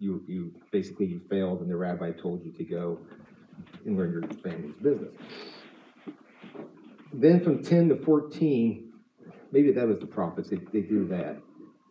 you, 0.00 0.24
you, 0.26 0.52
basically 0.72 1.06
you 1.06 1.20
failed 1.30 1.60
and 1.60 1.70
the 1.70 1.76
rabbi 1.76 2.10
told 2.10 2.44
you 2.44 2.50
to 2.52 2.64
go 2.64 2.98
and 3.84 3.96
learn 3.96 4.12
your 4.12 4.22
family's 4.42 4.74
business. 4.82 5.14
Then 7.12 7.38
from 7.38 7.62
ten 7.62 7.88
to 7.90 7.96
fourteen, 7.96 8.92
maybe 9.52 9.70
that 9.70 9.86
was 9.86 10.00
the 10.00 10.06
prophets, 10.06 10.50
they, 10.50 10.58
they 10.72 10.80
do 10.80 11.06
that. 11.08 11.36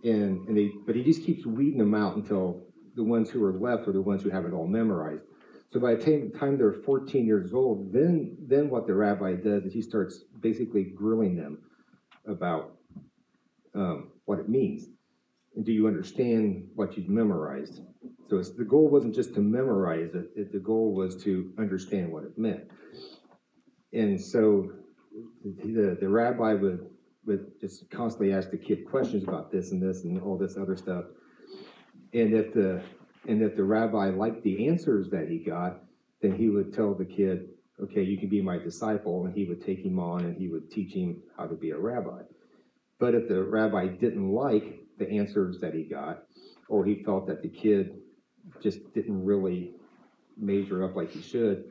And, 0.03 0.45
and 0.47 0.57
they, 0.57 0.71
but 0.85 0.95
he 0.95 1.03
just 1.03 1.23
keeps 1.23 1.45
weeding 1.45 1.79
them 1.79 1.95
out 1.95 2.17
until 2.17 2.61
the 2.95 3.03
ones 3.03 3.29
who 3.29 3.43
are 3.43 3.53
left 3.53 3.87
are 3.87 3.93
the 3.93 4.01
ones 4.01 4.21
who 4.21 4.29
have 4.29 4.45
it 4.45 4.51
all 4.51 4.67
memorized. 4.67 5.23
So 5.71 5.79
by 5.79 5.95
the 5.95 6.31
time, 6.39 6.57
they're 6.57 6.73
fourteen 6.73 7.25
years 7.25 7.53
old, 7.53 7.91
then, 7.91 8.37
then 8.47 8.69
what 8.69 8.87
the 8.87 8.93
rabbi 8.93 9.33
does 9.33 9.65
is 9.65 9.73
he 9.73 9.81
starts 9.81 10.23
basically 10.39 10.83
grilling 10.83 11.35
them 11.35 11.59
about, 12.27 12.77
um, 13.73 14.11
what 14.25 14.39
it 14.39 14.47
means. 14.47 14.87
And 15.55 15.65
do 15.65 15.71
you 15.71 15.87
understand 15.87 16.67
what 16.75 16.97
you've 16.97 17.09
memorized? 17.09 17.81
So 18.29 18.41
the 18.41 18.63
goal 18.63 18.89
wasn't 18.89 19.15
just 19.15 19.33
to 19.35 19.41
memorize 19.41 20.15
it, 20.15 20.29
it, 20.35 20.51
the 20.51 20.59
goal 20.59 20.93
was 20.93 21.21
to 21.23 21.53
understand 21.59 22.11
what 22.11 22.23
it 22.23 22.37
meant. 22.37 22.63
And 23.93 24.19
so 24.19 24.71
the, 25.43 25.97
the 25.99 26.09
rabbi 26.09 26.53
would, 26.53 26.89
would 27.25 27.51
just 27.61 27.89
constantly 27.89 28.33
ask 28.33 28.49
the 28.49 28.57
kid 28.57 28.85
questions 28.89 29.23
about 29.23 29.51
this 29.51 29.71
and 29.71 29.81
this 29.81 30.03
and 30.03 30.21
all 30.21 30.37
this 30.37 30.57
other 30.57 30.75
stuff. 30.75 31.05
And 32.13 32.33
if 32.33 32.53
the, 32.53 32.81
and 33.27 33.41
if 33.41 33.55
the 33.55 33.63
rabbi 33.63 34.09
liked 34.09 34.43
the 34.43 34.67
answers 34.67 35.09
that 35.09 35.27
he 35.29 35.39
got, 35.39 35.81
then 36.21 36.35
he 36.35 36.49
would 36.49 36.73
tell 36.73 36.93
the 36.93 37.05
kid, 37.05 37.49
okay, 37.81 38.03
you 38.03 38.17
can 38.17 38.29
be 38.29 38.41
my 38.41 38.57
disciple, 38.57 39.25
and 39.25 39.35
he 39.35 39.45
would 39.45 39.65
take 39.65 39.83
him 39.83 39.99
on 39.99 40.23
and 40.25 40.37
he 40.37 40.47
would 40.47 40.71
teach 40.71 40.93
him 40.93 41.21
how 41.37 41.45
to 41.45 41.55
be 41.55 41.71
a 41.71 41.77
rabbi. 41.77 42.21
But 42.99 43.15
if 43.15 43.27
the 43.27 43.43
rabbi 43.43 43.87
didn't 43.87 44.29
like 44.29 44.79
the 44.97 45.09
answers 45.17 45.59
that 45.59 45.73
he 45.73 45.83
got, 45.83 46.23
or 46.69 46.85
he 46.85 47.03
felt 47.03 47.27
that 47.27 47.41
the 47.41 47.49
kid 47.49 47.97
just 48.61 48.93
didn't 48.93 49.23
really 49.23 49.73
measure 50.37 50.83
up 50.83 50.95
like 50.95 51.11
he 51.11 51.21
should, 51.21 51.65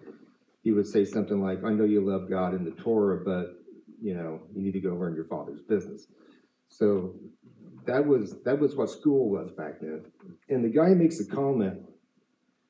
he 0.63 0.73
would 0.73 0.87
say 0.87 1.05
something 1.05 1.43
like, 1.43 1.65
I 1.65 1.71
know 1.71 1.85
you 1.85 2.01
love 2.01 2.29
God 2.29 2.55
and 2.55 2.67
the 2.67 2.83
Torah, 2.83 3.23
but 3.25 3.57
you 4.01 4.15
know, 4.15 4.41
you 4.55 4.63
need 4.63 4.73
to 4.73 4.81
go 4.81 4.95
learn 4.95 5.15
your 5.15 5.25
father's 5.25 5.63
business. 5.63 6.07
So 6.69 7.15
that 7.87 8.07
was 8.07 8.43
that 8.45 8.59
was 8.59 8.77
what 8.77 8.91
school 8.91 9.31
was 9.31 9.53
back 9.53 9.81
then. 9.81 10.05
And 10.49 10.65
the 10.65 10.69
guy 10.69 10.89
makes 10.89 11.21
a 11.21 11.27
comment 11.27 11.81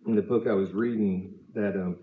in 0.06 0.14
the 0.16 0.22
book 0.22 0.46
I 0.46 0.52
was 0.52 0.72
reading 0.72 1.34
that 1.54 1.74
um, 1.74 1.98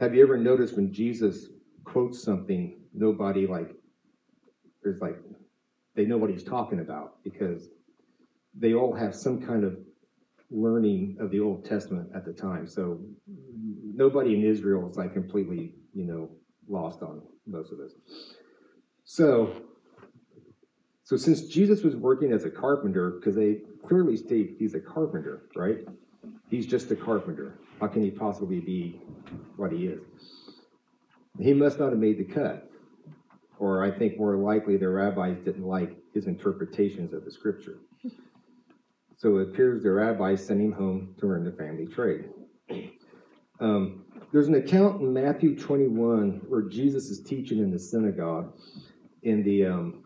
have 0.00 0.14
you 0.14 0.22
ever 0.22 0.36
noticed 0.36 0.76
when 0.76 0.92
Jesus 0.92 1.48
quotes 1.84 2.22
something, 2.22 2.80
nobody 2.94 3.46
like 3.46 3.70
there's 4.82 5.00
like 5.00 5.16
they 5.94 6.04
know 6.04 6.16
what 6.16 6.30
he's 6.30 6.44
talking 6.44 6.80
about 6.80 7.22
because 7.22 7.68
they 8.54 8.74
all 8.74 8.94
have 8.94 9.14
some 9.14 9.40
kind 9.40 9.64
of 9.64 9.76
learning 10.50 11.16
of 11.20 11.30
the 11.30 11.40
Old 11.40 11.64
Testament 11.64 12.10
at 12.14 12.24
the 12.24 12.32
time. 12.32 12.66
So 12.66 13.00
nobody 13.94 14.34
in 14.34 14.44
Israel 14.44 14.88
is 14.90 14.96
like 14.96 15.14
completely, 15.14 15.74
you 15.94 16.04
know, 16.04 16.30
lost 16.68 17.02
on 17.02 17.22
most 17.46 17.72
of 17.72 17.78
this. 17.78 17.92
So, 19.04 19.52
so 21.04 21.16
since 21.16 21.42
Jesus 21.42 21.82
was 21.82 21.96
working 21.96 22.32
as 22.32 22.44
a 22.44 22.50
carpenter, 22.50 23.10
because 23.10 23.34
they 23.34 23.58
clearly 23.82 24.16
state 24.16 24.56
he's 24.58 24.74
a 24.74 24.80
carpenter, 24.80 25.42
right? 25.56 25.78
He's 26.48 26.66
just 26.66 26.90
a 26.90 26.96
carpenter. 26.96 27.54
How 27.80 27.88
can 27.88 28.02
he 28.02 28.10
possibly 28.10 28.60
be 28.60 29.00
what 29.56 29.72
he 29.72 29.86
is? 29.86 30.00
He 31.40 31.52
must 31.52 31.78
not 31.78 31.90
have 31.90 31.98
made 31.98 32.18
the 32.18 32.24
cut. 32.24 32.70
Or 33.58 33.84
I 33.84 33.90
think 33.90 34.18
more 34.18 34.36
likely 34.36 34.76
the 34.76 34.88
rabbis 34.88 35.38
didn't 35.44 35.66
like 35.66 35.96
his 36.14 36.26
interpretations 36.26 37.12
of 37.12 37.24
the 37.24 37.30
scripture. 37.30 37.78
So 39.16 39.38
it 39.38 39.50
appears 39.50 39.82
the 39.82 39.92
rabbis 39.92 40.44
sent 40.44 40.60
him 40.60 40.72
home 40.72 41.14
to 41.20 41.26
learn 41.26 41.44
the 41.44 41.52
family 41.52 41.86
trade. 41.86 42.24
Um, 43.60 44.04
there's 44.32 44.48
an 44.48 44.56
account 44.56 45.00
in 45.00 45.12
Matthew 45.12 45.56
21 45.56 46.42
where 46.48 46.62
Jesus 46.62 47.04
is 47.04 47.22
teaching 47.22 47.58
in 47.58 47.70
the 47.70 47.78
synagogue, 47.78 48.52
in 49.22 49.44
the 49.44 49.66
um, 49.66 50.01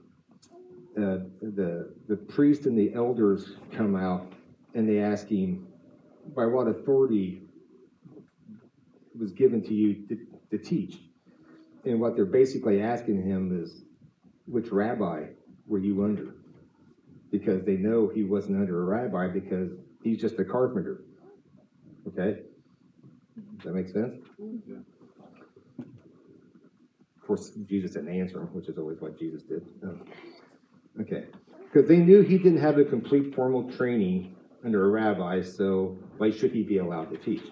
uh, 0.96 1.18
the 1.42 1.94
the 2.08 2.16
priest 2.16 2.66
and 2.66 2.76
the 2.78 2.94
elders 2.94 3.52
come 3.72 3.94
out 3.94 4.32
and 4.74 4.88
they 4.88 5.00
ask 5.00 5.28
him, 5.28 5.66
"By 6.34 6.46
what 6.46 6.68
authority 6.68 7.42
was 9.18 9.32
given 9.32 9.62
to 9.62 9.74
you 9.74 10.06
to, 10.08 10.18
to 10.50 10.58
teach?" 10.58 10.98
And 11.84 12.00
what 12.00 12.16
they're 12.16 12.24
basically 12.24 12.80
asking 12.80 13.22
him 13.22 13.62
is, 13.62 13.82
"Which 14.46 14.72
rabbi 14.72 15.26
were 15.66 15.78
you 15.78 16.02
under?" 16.04 16.34
Because 17.30 17.64
they 17.64 17.76
know 17.76 18.08
he 18.08 18.24
wasn't 18.24 18.58
under 18.58 18.80
a 18.82 18.84
rabbi 18.84 19.28
because 19.28 19.70
he's 20.02 20.20
just 20.20 20.38
a 20.38 20.44
carpenter. 20.44 21.02
Okay. 22.08 22.42
Does 23.56 23.64
that 23.64 23.74
make 23.74 23.88
sense? 23.88 24.24
Of 27.20 27.26
course, 27.26 27.50
Jesus 27.68 27.92
didn't 27.92 28.18
answer 28.18 28.40
him, 28.40 28.46
which 28.54 28.68
is 28.68 28.78
always 28.78 29.00
what 29.00 29.18
Jesus 29.18 29.42
did. 29.42 29.66
Um, 29.82 30.04
okay. 31.00 31.24
Because 31.64 31.88
they 31.88 31.98
knew 31.98 32.22
he 32.22 32.38
didn't 32.38 32.58
have 32.60 32.78
a 32.78 32.84
complete 32.84 33.34
formal 33.34 33.70
training 33.70 34.34
under 34.64 34.84
a 34.84 34.88
rabbi, 34.88 35.42
so 35.42 35.96
why 36.18 36.30
should 36.30 36.52
he 36.52 36.62
be 36.62 36.78
allowed 36.78 37.10
to 37.10 37.16
teach? 37.18 37.42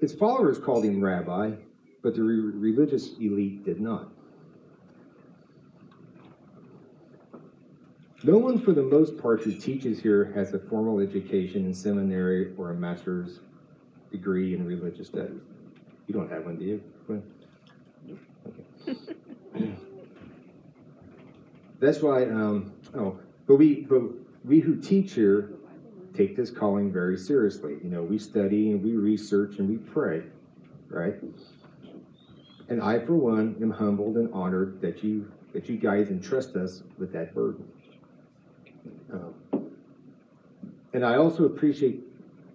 His 0.00 0.14
followers 0.14 0.58
called 0.58 0.84
him 0.84 1.02
rabbi, 1.02 1.52
but 2.02 2.14
the 2.14 2.22
re- 2.22 2.72
religious 2.72 3.10
elite 3.18 3.64
did 3.64 3.80
not. 3.80 4.12
No 8.22 8.36
one, 8.36 8.60
for 8.60 8.72
the 8.72 8.82
most 8.82 9.16
part, 9.16 9.42
who 9.42 9.52
teaches 9.52 10.00
here 10.00 10.32
has 10.34 10.52
a 10.52 10.58
formal 10.58 11.00
education 11.00 11.64
in 11.64 11.72
seminary 11.72 12.52
or 12.58 12.70
a 12.70 12.74
master's 12.74 13.40
degree 14.12 14.54
in 14.54 14.66
religious 14.66 15.06
studies. 15.06 15.40
You 16.06 16.14
don't 16.14 16.30
have 16.30 16.44
one, 16.44 16.56
do 16.56 16.64
you? 16.64 16.82
Okay. 18.86 19.76
That's 21.80 22.00
why, 22.02 22.24
um, 22.24 22.72
oh, 22.94 23.18
but 23.46 23.56
we, 23.56 23.82
but 23.82 24.02
we 24.44 24.60
who 24.60 24.76
teach 24.76 25.14
here 25.14 25.50
take 26.14 26.36
this 26.36 26.50
calling 26.50 26.92
very 26.92 27.16
seriously. 27.16 27.78
You 27.82 27.90
know, 27.90 28.02
we 28.02 28.18
study 28.18 28.70
and 28.70 28.82
we 28.82 28.92
research 28.92 29.58
and 29.58 29.68
we 29.68 29.76
pray, 29.76 30.22
right? 30.88 31.14
And 32.68 32.82
I, 32.82 32.98
for 33.00 33.14
one, 33.14 33.56
am 33.60 33.70
humbled 33.70 34.16
and 34.16 34.32
honored 34.32 34.80
that 34.80 35.02
you 35.02 35.32
that 35.52 35.68
you 35.68 35.76
guys 35.76 36.10
entrust 36.10 36.54
us 36.54 36.84
with 36.96 37.12
that 37.12 37.34
burden. 37.34 37.66
Um, 39.12 39.34
and 40.92 41.04
I 41.04 41.16
also 41.16 41.44
appreciate 41.44 42.00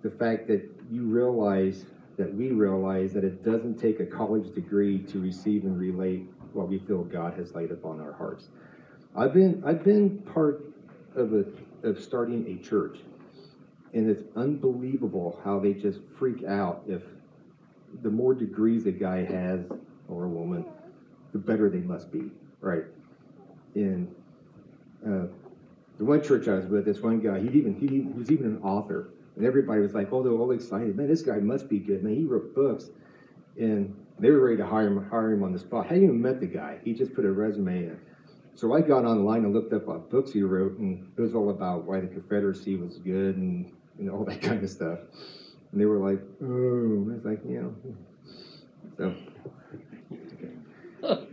the 0.02 0.10
fact 0.10 0.48
that 0.48 0.70
you 0.90 1.04
realize 1.04 1.86
that 2.18 2.34
we 2.34 2.52
realize 2.52 3.12
that 3.12 3.26
it 3.26 3.44
doesn't 3.44 3.78
take 3.78 4.00
a 4.00 4.06
college 4.06 4.54
degree 4.56 5.00
to 5.00 5.20
receive 5.20 5.66
and 5.66 5.78
relate 5.78 6.26
what 6.54 6.70
we 6.70 6.80
feel 6.80 7.04
God 7.04 7.34
has 7.34 7.54
laid 7.54 7.72
upon 7.72 8.00
our 8.00 8.14
hearts. 8.14 8.48
I've 9.18 9.34
been 9.34 9.64
I've 9.66 9.84
been 9.84 10.20
part 10.34 10.66
of 11.16 11.34
a 11.34 11.46
of 11.88 12.04
starting 12.04 12.46
a 12.48 12.68
church, 12.68 13.00
and 13.94 14.10
it's 14.10 14.24
unbelievable 14.36 15.40
how 15.44 15.60
they 15.60 15.74
just 15.74 16.00
freak 16.18 16.44
out 16.44 16.84
if 16.88 17.02
the 18.02 18.10
more 18.10 18.34
degrees 18.34 18.86
a 18.88 18.92
guy 18.92 19.24
has 19.24 19.62
or 20.10 20.26
a 20.26 20.28
woman, 20.28 20.66
the 21.32 21.40
better 21.40 21.70
they 21.70 21.80
must 21.80 22.12
be, 22.12 22.30
right? 22.60 22.84
And 23.76 24.14
uh, 25.06 25.28
the 25.98 26.04
one 26.04 26.22
church 26.22 26.48
I 26.50 26.56
was 26.56 26.66
with, 26.66 26.84
this 26.84 27.00
one 27.00 27.22
guy, 27.22 27.40
he 27.40 27.48
even 27.58 27.76
he, 27.76 27.88
he 27.88 28.00
was 28.02 28.32
even 28.32 28.48
an 28.48 28.62
author, 28.64 29.12
and 29.38 29.46
everybody 29.46 29.80
was 29.80 29.94
like, 29.94 30.12
"Oh, 30.12 30.24
they're 30.24 30.34
all 30.34 30.52
excited, 30.52 30.98
man! 30.98 31.08
This 31.08 31.22
guy 31.22 31.38
must 31.38 31.70
be 31.70 31.80
good, 31.80 32.04
man! 32.04 32.16
He 32.16 32.26
wrote 32.26 32.54
books." 32.54 32.90
And 33.58 33.96
they 34.20 34.30
were 34.30 34.42
ready 34.42 34.58
to 34.58 34.66
hire 34.66 34.88
him, 34.88 35.10
hire 35.10 35.32
him 35.32 35.44
on 35.44 35.54
the 35.54 35.60
spot. 35.60 35.86
I 35.86 35.90
hadn't 35.90 36.04
even 36.04 36.22
met 36.22 36.42
the 36.42 36.48
guy. 36.48 36.80
He 36.84 36.94
just 36.94 37.14
put 37.14 37.24
a 37.24 37.32
resume 37.32 37.86
in. 37.86 38.00
So 38.56 38.74
I 38.74 38.80
got 38.80 39.04
online 39.04 39.44
and 39.44 39.54
looked 39.54 39.74
up 39.74 39.86
what 39.86 40.10
books 40.10 40.32
he 40.32 40.42
wrote, 40.42 40.78
and 40.78 41.12
it 41.18 41.22
was 41.22 41.36
all 41.36 41.50
about 41.50 41.84
why 41.84 42.00
the 42.00 42.08
Confederacy 42.08 42.78
was 42.78 42.98
good 43.00 43.36
and, 43.36 43.70
and 44.00 44.10
all 44.10 44.24
that 44.30 44.42
kind 44.42 44.64
of 44.64 44.70
stuff. 44.70 45.00
And 45.72 45.82
they 45.82 45.86
were 45.86 45.98
like, 45.98 46.22
"Oh," 46.42 47.06
I 47.12 47.16
was 47.16 47.26
like, 47.26 47.42
"Yeah." 47.46 47.68
So, 48.98 49.14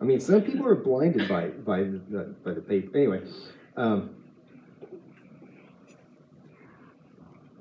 I 0.00 0.04
mean, 0.04 0.20
some 0.20 0.40
people 0.40 0.66
are 0.66 0.74
blinded 0.74 1.28
by 1.28 1.48
by 1.48 1.82
the 1.82 2.34
by 2.42 2.54
the 2.54 2.62
paper. 2.62 2.96
Anyway, 2.96 3.20
um, 3.76 4.14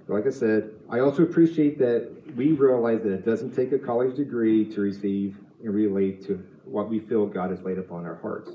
like 0.07 0.25
I 0.25 0.29
said, 0.29 0.71
I 0.89 1.00
also 1.00 1.24
appreciate 1.24 1.79
that 1.79 2.09
we 2.38 2.53
realize 2.53 3.01
that 3.03 3.12
it 3.12 3.25
doesn't 3.25 3.53
take 3.53 3.74
a 3.74 3.79
college 3.79 4.15
degree 4.15 4.63
to 4.74 4.79
receive 4.79 5.35
relate 5.72 6.25
to 6.27 6.43
what 6.65 6.89
we 6.89 7.00
feel 7.00 7.25
God 7.25 7.51
has 7.51 7.62
laid 7.62 7.77
upon 7.77 8.05
our 8.05 8.15
hearts. 8.15 8.51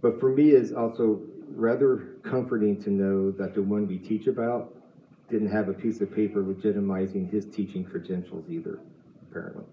But 0.00 0.18
for 0.18 0.30
me, 0.30 0.50
it's 0.50 0.72
also 0.72 1.20
rather 1.48 2.16
comforting 2.22 2.80
to 2.82 2.90
know 2.90 3.30
that 3.32 3.54
the 3.54 3.62
one 3.62 3.86
we 3.86 3.98
teach 3.98 4.26
about 4.26 4.74
didn't 5.30 5.50
have 5.50 5.68
a 5.68 5.72
piece 5.72 6.00
of 6.00 6.12
paper 6.12 6.42
legitimizing 6.42 7.30
his 7.30 7.46
teaching 7.46 7.84
credentials 7.84 8.44
either, 8.48 8.80
apparently. 9.30 9.64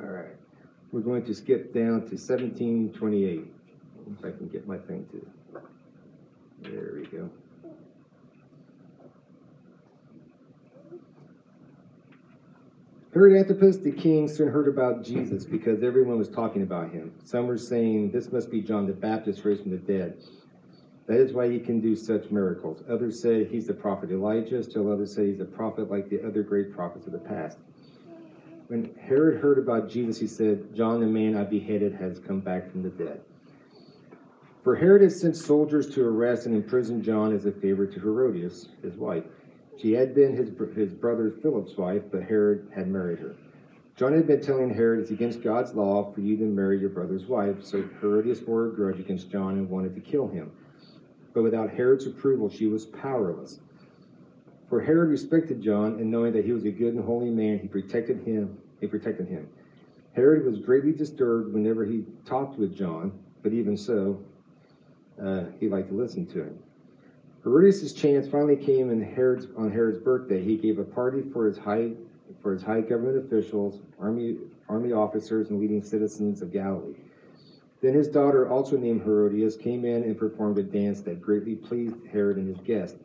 All 0.00 0.08
right, 0.08 0.34
we're 0.92 1.00
going 1.00 1.24
to 1.26 1.34
skip 1.34 1.74
down 1.74 2.08
to 2.08 2.16
seventeen 2.16 2.92
twenty-eight. 2.92 3.46
If 4.18 4.24
I 4.24 4.30
can 4.36 4.48
get 4.48 4.66
my 4.66 4.78
thing 4.78 5.06
to, 5.12 5.60
there 6.62 6.94
we 6.96 7.06
go. 7.06 7.30
Herod 13.12 13.36
Antipas 13.36 13.78
the 13.78 13.90
king 13.90 14.28
soon 14.28 14.48
heard 14.48 14.68
about 14.68 15.02
Jesus 15.04 15.44
because 15.44 15.82
everyone 15.82 16.16
was 16.16 16.28
talking 16.28 16.62
about 16.62 16.92
him. 16.92 17.12
Some 17.24 17.48
were 17.48 17.58
saying, 17.58 18.12
This 18.12 18.30
must 18.30 18.52
be 18.52 18.60
John 18.60 18.86
the 18.86 18.92
Baptist 18.92 19.44
raised 19.44 19.62
from 19.62 19.72
the 19.72 19.78
dead. 19.78 20.16
That 21.08 21.18
is 21.18 21.32
why 21.32 21.50
he 21.50 21.58
can 21.58 21.80
do 21.80 21.96
such 21.96 22.30
miracles. 22.30 22.84
Others 22.88 23.20
say 23.20 23.44
he's 23.44 23.66
the 23.66 23.74
prophet 23.74 24.12
Elijah, 24.12 24.62
still 24.62 24.92
others 24.92 25.12
say 25.12 25.32
he's 25.32 25.40
a 25.40 25.44
prophet 25.44 25.90
like 25.90 26.08
the 26.08 26.24
other 26.24 26.44
great 26.44 26.72
prophets 26.72 27.06
of 27.06 27.12
the 27.12 27.18
past. 27.18 27.58
When 28.68 28.94
Herod 29.00 29.40
heard 29.40 29.58
about 29.58 29.90
Jesus, 29.90 30.20
he 30.20 30.28
said, 30.28 30.72
John 30.76 31.00
the 31.00 31.06
man 31.06 31.36
I 31.36 31.42
beheaded 31.42 31.94
has 31.96 32.20
come 32.20 32.38
back 32.38 32.70
from 32.70 32.84
the 32.84 32.90
dead. 32.90 33.22
For 34.62 34.76
Herod 34.76 35.02
had 35.02 35.10
sent 35.10 35.36
soldiers 35.36 35.92
to 35.94 36.06
arrest 36.06 36.46
and 36.46 36.54
imprison 36.54 37.02
John 37.02 37.34
as 37.34 37.44
a 37.44 37.50
favor 37.50 37.86
to 37.86 37.98
Herodias, 37.98 38.68
his 38.82 38.94
wife. 38.94 39.24
She 39.80 39.92
had 39.92 40.14
been 40.14 40.36
his, 40.36 40.50
his 40.74 40.92
brother 40.92 41.32
Philip's 41.42 41.76
wife, 41.76 42.02
but 42.10 42.22
Herod 42.22 42.70
had 42.74 42.88
married 42.88 43.18
her. 43.20 43.36
John 43.96 44.12
had 44.12 44.26
been 44.26 44.40
telling 44.40 44.72
Herod 44.72 45.00
it's 45.00 45.10
against 45.10 45.42
God's 45.42 45.74
law 45.74 46.12
for 46.12 46.20
you 46.20 46.36
to 46.36 46.44
marry 46.44 46.78
your 46.78 46.90
brother's 46.90 47.26
wife, 47.26 47.62
so 47.62 47.88
Herodias 48.00 48.40
bore 48.40 48.66
a 48.66 48.70
grudge 48.70 48.98
against 48.98 49.30
John 49.30 49.54
and 49.54 49.68
wanted 49.68 49.94
to 49.94 50.00
kill 50.00 50.28
him. 50.28 50.52
But 51.32 51.42
without 51.42 51.70
Herod's 51.70 52.06
approval, 52.06 52.50
she 52.50 52.66
was 52.66 52.86
powerless. 52.86 53.60
For 54.68 54.80
Herod 54.82 55.10
respected 55.10 55.62
John, 55.62 55.94
and 55.94 56.10
knowing 56.10 56.32
that 56.32 56.44
he 56.44 56.52
was 56.52 56.64
a 56.64 56.70
good 56.70 56.94
and 56.94 57.04
holy 57.04 57.30
man, 57.30 57.58
he 57.58 57.68
protected 57.68 58.24
him. 58.24 58.58
He 58.80 58.86
protected 58.86 59.28
him. 59.28 59.48
Herod 60.14 60.44
was 60.44 60.58
greatly 60.58 60.92
disturbed 60.92 61.52
whenever 61.52 61.84
he 61.84 62.04
talked 62.24 62.58
with 62.58 62.76
John, 62.76 63.12
but 63.42 63.52
even 63.52 63.76
so, 63.76 64.22
uh, 65.22 65.44
he 65.58 65.68
liked 65.68 65.88
to 65.88 65.94
listen 65.94 66.26
to 66.26 66.44
him. 66.44 66.58
Herodias' 67.42 67.94
chance 67.94 68.28
finally 68.28 68.56
came 68.56 68.90
in 68.90 69.00
Herod's, 69.02 69.46
on 69.56 69.70
Herod's 69.70 69.98
birthday. 69.98 70.42
He 70.44 70.56
gave 70.56 70.78
a 70.78 70.84
party 70.84 71.22
for 71.32 71.46
his 71.46 71.58
high 71.58 71.92
for 72.42 72.52
his 72.52 72.62
high 72.62 72.80
government 72.80 73.24
officials, 73.24 73.80
army 73.98 74.36
army 74.68 74.92
officers, 74.92 75.48
and 75.50 75.60
leading 75.60 75.82
citizens 75.82 76.42
of 76.42 76.52
Galilee. 76.52 76.94
Then 77.80 77.94
his 77.94 78.08
daughter, 78.08 78.48
also 78.48 78.76
named 78.76 79.02
Herodias, 79.02 79.56
came 79.56 79.84
in 79.84 80.02
and 80.04 80.18
performed 80.18 80.58
a 80.58 80.62
dance 80.62 81.00
that 81.02 81.22
greatly 81.22 81.54
pleased 81.54 81.96
Herod 82.12 82.36
and 82.36 82.54
his 82.54 82.64
guests. 82.64 82.98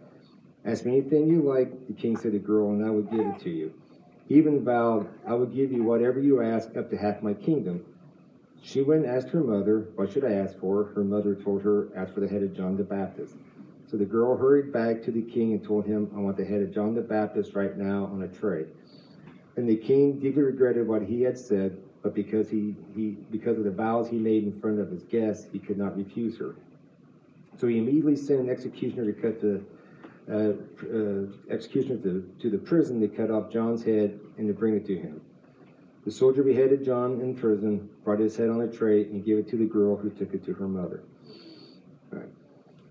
Ask 0.65 0.85
me 0.85 0.97
anything 0.97 1.27
you 1.27 1.41
like, 1.41 1.87
the 1.87 1.93
king 1.93 2.17
said 2.17 2.33
to 2.33 2.39
the 2.39 2.39
girl, 2.39 2.71
and 2.71 2.85
I 2.85 2.89
will 2.89 3.03
give 3.03 3.25
it 3.25 3.39
to 3.41 3.49
you. 3.49 3.73
He 4.27 4.35
even 4.35 4.65
vowed, 4.65 5.07
I 5.25 5.33
will 5.35 5.45
give 5.45 5.71
you 5.71 5.83
whatever 5.83 6.19
you 6.19 6.41
ask, 6.41 6.75
up 6.75 6.89
to 6.89 6.97
half 6.97 7.21
my 7.21 7.33
kingdom. 7.33 7.85
She 8.61 8.81
went 8.81 9.05
and 9.05 9.15
asked 9.15 9.29
her 9.29 9.41
mother, 9.41 9.87
What 9.95 10.11
should 10.11 10.25
I 10.25 10.33
ask 10.33 10.57
for? 10.59 10.85
Her 10.85 11.03
mother 11.03 11.35
told 11.35 11.61
her, 11.61 11.87
Ask 11.95 12.13
for 12.13 12.19
the 12.19 12.27
head 12.27 12.43
of 12.43 12.55
John 12.55 12.75
the 12.75 12.83
Baptist. 12.83 13.35
So 13.95 13.99
the 13.99 14.05
girl 14.05 14.35
hurried 14.35 14.73
back 14.73 15.01
to 15.03 15.11
the 15.11 15.21
king 15.21 15.53
and 15.53 15.63
told 15.63 15.85
him, 15.85 16.11
I 16.13 16.19
want 16.19 16.35
the 16.35 16.43
head 16.43 16.61
of 16.61 16.73
John 16.73 16.95
the 16.95 17.01
Baptist 17.01 17.55
right 17.55 17.77
now 17.77 18.09
on 18.11 18.23
a 18.23 18.27
tray. 18.27 18.65
And 19.55 19.69
the 19.69 19.77
king 19.77 20.19
deeply 20.19 20.41
regretted 20.41 20.85
what 20.85 21.03
he 21.03 21.21
had 21.21 21.37
said, 21.37 21.77
but 22.03 22.13
because 22.13 22.49
he, 22.49 22.75
he 22.93 23.11
because 23.31 23.57
of 23.57 23.63
the 23.63 23.71
vows 23.71 24.09
he 24.09 24.17
made 24.17 24.43
in 24.43 24.59
front 24.59 24.81
of 24.81 24.91
his 24.91 25.03
guests, 25.03 25.47
he 25.49 25.59
could 25.59 25.77
not 25.77 25.95
refuse 25.95 26.37
her. 26.39 26.57
So 27.55 27.67
he 27.67 27.77
immediately 27.77 28.17
sent 28.17 28.41
an 28.41 28.49
executioner 28.49 29.13
to 29.13 29.13
cut 29.13 29.39
the 29.39 29.63
uh, 30.29 30.55
uh, 30.93 31.53
executioner 31.53 31.95
to, 31.99 32.29
to 32.41 32.49
the 32.49 32.57
prison 32.57 32.99
to 32.99 33.07
cut 33.07 33.31
off 33.31 33.49
John's 33.49 33.85
head 33.85 34.19
and 34.37 34.45
to 34.45 34.53
bring 34.53 34.75
it 34.75 34.85
to 34.87 34.97
him. 34.97 35.21
The 36.03 36.11
soldier 36.11 36.43
beheaded 36.43 36.83
John 36.83 37.21
in 37.21 37.33
prison, 37.33 37.89
brought 38.03 38.19
his 38.19 38.35
head 38.35 38.49
on 38.49 38.59
a 38.59 38.67
tray, 38.67 39.03
and 39.03 39.23
gave 39.23 39.37
it 39.37 39.47
to 39.51 39.55
the 39.55 39.63
girl 39.63 39.95
who 39.95 40.09
took 40.09 40.33
it 40.33 40.43
to 40.47 40.53
her 40.55 40.67
mother. 40.67 41.01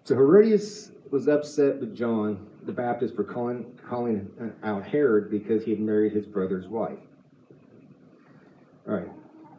So 0.04 0.14
Herodias 0.14 0.90
was 1.14 1.28
upset 1.28 1.78
with 1.78 1.96
John 1.96 2.44
the 2.64 2.72
Baptist 2.72 3.14
for 3.14 3.22
calling, 3.22 3.78
calling 3.88 4.28
out 4.64 4.84
Herod 4.84 5.30
because 5.30 5.64
he 5.64 5.70
had 5.70 5.78
married 5.78 6.12
his 6.12 6.26
brother's 6.26 6.66
wife. 6.66 6.98
All 8.88 8.94
right. 8.94 9.08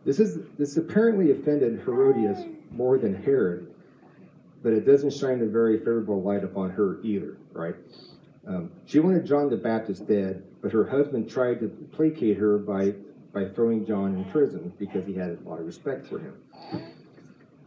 This 0.03 0.19
is 0.19 0.39
this 0.59 0.75
apparently 0.75 1.31
offended 1.31 1.79
Herodias 1.79 2.45
more 2.71 2.97
than 2.97 3.15
Herod, 3.15 3.73
but 4.63 4.73
it 4.73 4.85
doesn't 4.85 5.11
shine 5.13 5.39
a 5.41 5.45
very 5.45 5.77
favorable 5.77 6.21
light 6.21 6.43
upon 6.43 6.71
her 6.71 6.99
either, 7.03 7.37
right? 7.53 7.75
Um, 8.45 8.69
she 8.85 8.99
wanted 8.99 9.25
John 9.25 9.49
the 9.49 9.55
Baptist 9.55 10.09
dead, 10.09 10.43
but 10.61 10.73
her 10.73 10.85
husband 10.85 11.29
tried 11.29 11.61
to 11.61 11.69
placate 11.93 12.37
her 12.37 12.57
by 12.57 12.95
by 13.33 13.47
throwing 13.47 13.85
John 13.85 14.13
in 14.13 14.25
prison 14.25 14.73
because 14.77 15.05
he 15.05 15.13
had 15.13 15.29
a 15.29 15.49
lot 15.49 15.61
of 15.61 15.65
respect 15.65 16.05
for 16.07 16.19
him. 16.19 16.35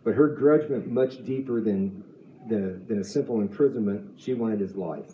But 0.05 0.15
her 0.15 0.29
grudge 0.29 0.69
went 0.69 0.89
much 0.89 1.25
deeper 1.25 1.63
than 1.63 2.05
the, 2.49 2.81
than 2.87 3.01
a 3.01 3.05
simple 3.05 3.41
imprisonment. 3.41 4.21
She 4.21 4.35
wanted 4.35 4.61
his 4.61 4.77
life. 4.77 5.13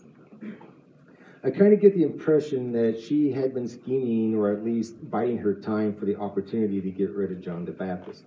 I 1.43 1.51
kind 1.51 1.75
of 1.75 1.81
get 1.81 1.95
the 1.95 2.03
impression 2.03 2.73
that 2.73 2.99
she 2.99 3.31
had 3.31 3.53
been 3.53 3.69
scheming 3.69 4.35
or 4.35 4.51
at 4.51 4.65
least 4.65 5.11
biding 5.11 5.39
her 5.39 5.55
time 5.55 5.95
for 5.95 6.07
the 6.07 6.17
opportunity 6.17 6.81
to 6.81 6.91
get 6.91 7.11
rid 7.11 7.31
of 7.31 7.43
John 7.43 7.67
the 7.67 7.73
Baptist. 7.73 8.25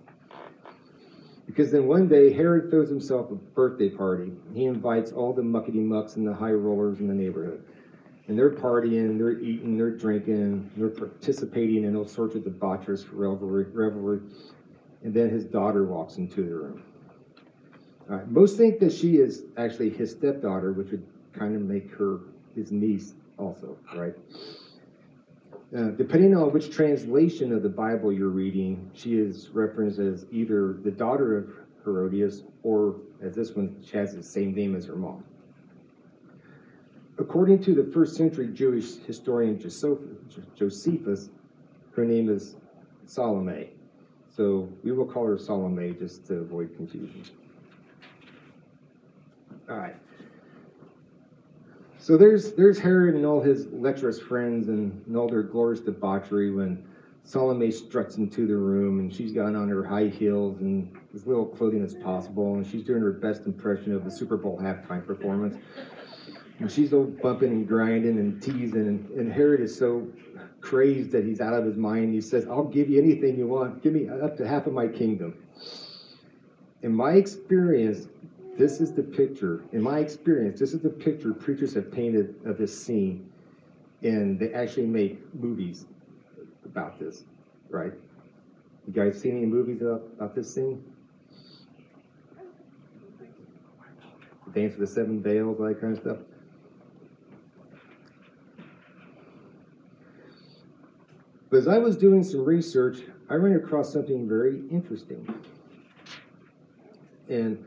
Because 1.44 1.72
then 1.72 1.88
one 1.88 2.06
day, 2.06 2.32
Herod 2.32 2.70
throws 2.70 2.88
himself 2.90 3.30
a 3.32 3.34
birthday 3.34 3.88
party. 3.88 4.32
He 4.54 4.66
invites 4.66 5.10
all 5.10 5.32
the 5.32 5.42
muckety 5.42 5.82
mucks 5.82 6.14
and 6.14 6.24
the 6.24 6.34
high 6.34 6.52
rollers 6.52 7.00
in 7.00 7.08
the 7.08 7.14
neighborhood. 7.14 7.64
And 8.28 8.38
they're 8.38 8.50
partying, 8.50 9.18
they're 9.18 9.40
eating, 9.40 9.76
they're 9.78 9.96
drinking, 9.96 10.70
they're 10.76 10.90
participating 10.90 11.84
in 11.84 11.96
all 11.96 12.04
sorts 12.04 12.36
of 12.36 12.42
debaucherous 12.42 13.06
revelry. 13.10 13.64
revelry. 13.64 14.20
And 15.02 15.14
then 15.14 15.30
his 15.30 15.44
daughter 15.46 15.84
walks 15.84 16.18
into 16.18 16.44
the 16.44 16.54
room. 16.54 16.82
Most 18.26 18.56
think 18.56 18.78
that 18.80 18.92
she 18.92 19.16
is 19.16 19.44
actually 19.56 19.90
his 19.90 20.10
stepdaughter, 20.12 20.72
which 20.72 20.90
would 20.90 21.06
kind 21.32 21.54
of 21.54 21.62
make 21.62 21.90
her 21.94 22.20
his 22.54 22.72
niece 22.72 23.14
also, 23.36 23.76
right? 23.94 24.14
Uh, 25.76 25.90
depending 25.90 26.34
on 26.34 26.50
which 26.52 26.70
translation 26.70 27.52
of 27.52 27.62
the 27.62 27.68
Bible 27.68 28.10
you're 28.10 28.28
reading, 28.28 28.90
she 28.94 29.18
is 29.18 29.50
referenced 29.50 29.98
as 29.98 30.24
either 30.32 30.78
the 30.82 30.90
daughter 30.90 31.36
of 31.36 31.50
Herodias 31.84 32.44
or, 32.62 32.96
as 33.22 33.34
this 33.34 33.54
one, 33.54 33.76
she 33.86 33.98
has 33.98 34.14
the 34.14 34.22
same 34.22 34.54
name 34.54 34.74
as 34.74 34.86
her 34.86 34.96
mom. 34.96 35.24
According 37.18 37.62
to 37.64 37.74
the 37.74 37.84
first 37.92 38.16
century 38.16 38.48
Jewish 38.48 38.96
historian 39.06 39.60
Josephus, 39.60 41.28
her 41.94 42.04
name 42.04 42.30
is 42.30 42.56
Salome. 43.04 43.70
So 44.34 44.68
we 44.82 44.92
will 44.92 45.06
call 45.06 45.26
her 45.26 45.36
Salome 45.36 45.94
just 45.98 46.26
to 46.28 46.36
avoid 46.36 46.74
confusion. 46.76 47.24
All 49.68 49.76
right. 49.76 49.96
So 51.98 52.16
there's 52.16 52.52
there's 52.54 52.78
Herod 52.78 53.14
and 53.14 53.26
all 53.26 53.42
his 53.42 53.66
lecherous 53.66 54.18
friends 54.18 54.68
and, 54.68 55.04
and 55.06 55.16
all 55.16 55.28
their 55.28 55.42
glorious 55.42 55.80
debauchery 55.80 56.50
when 56.50 56.86
Salome 57.24 57.70
struts 57.70 58.16
into 58.16 58.46
the 58.46 58.56
room 58.56 59.00
and 59.00 59.12
she's 59.12 59.32
got 59.32 59.54
on 59.54 59.68
her 59.68 59.84
high 59.84 60.06
heels 60.06 60.60
and 60.60 60.96
as 61.14 61.26
little 61.26 61.44
clothing 61.44 61.84
as 61.84 61.94
possible 61.94 62.54
and 62.54 62.66
she's 62.66 62.82
doing 62.82 63.02
her 63.02 63.12
best 63.12 63.44
impression 63.44 63.92
of 63.92 64.04
the 64.04 64.10
Super 64.10 64.38
Bowl 64.38 64.58
halftime 64.58 65.06
performance. 65.06 65.56
And 66.60 66.72
she's 66.72 66.94
all 66.94 67.04
bumping 67.04 67.50
and 67.50 67.68
grinding 67.68 68.18
and 68.18 68.42
teasing 68.42 68.86
and, 68.86 69.10
and 69.10 69.30
Herod 69.30 69.60
is 69.60 69.76
so 69.76 70.08
crazed 70.62 71.12
that 71.12 71.24
he's 71.24 71.42
out 71.42 71.52
of 71.52 71.66
his 71.66 71.76
mind. 71.76 72.14
He 72.14 72.22
says, 72.22 72.46
I'll 72.46 72.64
give 72.64 72.88
you 72.88 73.02
anything 73.02 73.36
you 73.36 73.46
want. 73.46 73.82
Give 73.82 73.92
me 73.92 74.08
up 74.08 74.36
to 74.38 74.48
half 74.48 74.66
of 74.66 74.72
my 74.72 74.88
kingdom. 74.88 75.34
In 76.82 76.94
my 76.94 77.12
experience, 77.12 78.06
this 78.58 78.80
is 78.80 78.92
the 78.92 79.04
picture, 79.04 79.64
in 79.72 79.80
my 79.80 80.00
experience, 80.00 80.58
this 80.58 80.74
is 80.74 80.80
the 80.80 80.90
picture 80.90 81.32
preachers 81.32 81.74
have 81.74 81.92
painted 81.92 82.34
of 82.44 82.58
this 82.58 82.78
scene. 82.84 83.30
And 84.02 84.38
they 84.38 84.52
actually 84.52 84.86
make 84.86 85.32
movies 85.34 85.86
about 86.64 86.98
this, 86.98 87.24
right? 87.70 87.92
You 88.86 88.92
guys 88.92 89.20
seen 89.20 89.36
any 89.36 89.46
movies 89.46 89.80
about, 89.80 90.02
about 90.16 90.34
this 90.34 90.52
scene? 90.52 90.84
The 94.46 94.60
Dance 94.60 94.74
of 94.74 94.80
the 94.80 94.86
Seven 94.86 95.22
Veils, 95.22 95.58
all 95.58 95.66
that 95.66 95.80
kind 95.80 95.96
of 95.96 96.02
stuff. 96.02 96.18
But 101.50 101.58
as 101.58 101.68
I 101.68 101.78
was 101.78 101.96
doing 101.96 102.24
some 102.24 102.44
research, 102.44 102.98
I 103.30 103.34
ran 103.34 103.54
across 103.56 103.92
something 103.92 104.28
very 104.28 104.62
interesting. 104.70 105.42
And 107.28 107.64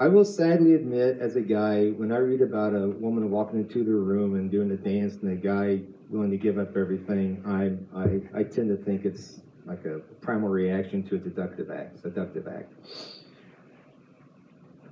I 0.00 0.06
will 0.06 0.24
sadly 0.24 0.74
admit, 0.74 1.18
as 1.18 1.34
a 1.34 1.40
guy, 1.40 1.88
when 1.88 2.12
I 2.12 2.18
read 2.18 2.40
about 2.40 2.72
a 2.72 2.88
woman 2.88 3.32
walking 3.32 3.58
into 3.58 3.82
the 3.82 3.90
room 3.90 4.36
and 4.36 4.48
doing 4.48 4.70
a 4.70 4.76
dance 4.76 5.16
and 5.22 5.32
a 5.32 5.34
guy 5.34 5.80
willing 6.08 6.30
to 6.30 6.36
give 6.36 6.56
up 6.56 6.76
everything, 6.76 7.42
I, 7.44 7.98
I, 7.98 8.40
I 8.40 8.44
tend 8.44 8.68
to 8.68 8.76
think 8.76 9.04
it's 9.04 9.40
like 9.66 9.84
a 9.86 9.98
primal 10.20 10.50
reaction 10.50 11.02
to 11.08 11.16
a 11.16 11.18
deductive 11.18 11.72
act. 11.72 12.00
Seductive 12.00 12.46
act. 12.46 12.72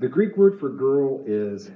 The 0.00 0.08
Greek 0.08 0.36
word 0.36 0.58
for 0.58 0.70
girl 0.70 1.22
is 1.24 1.70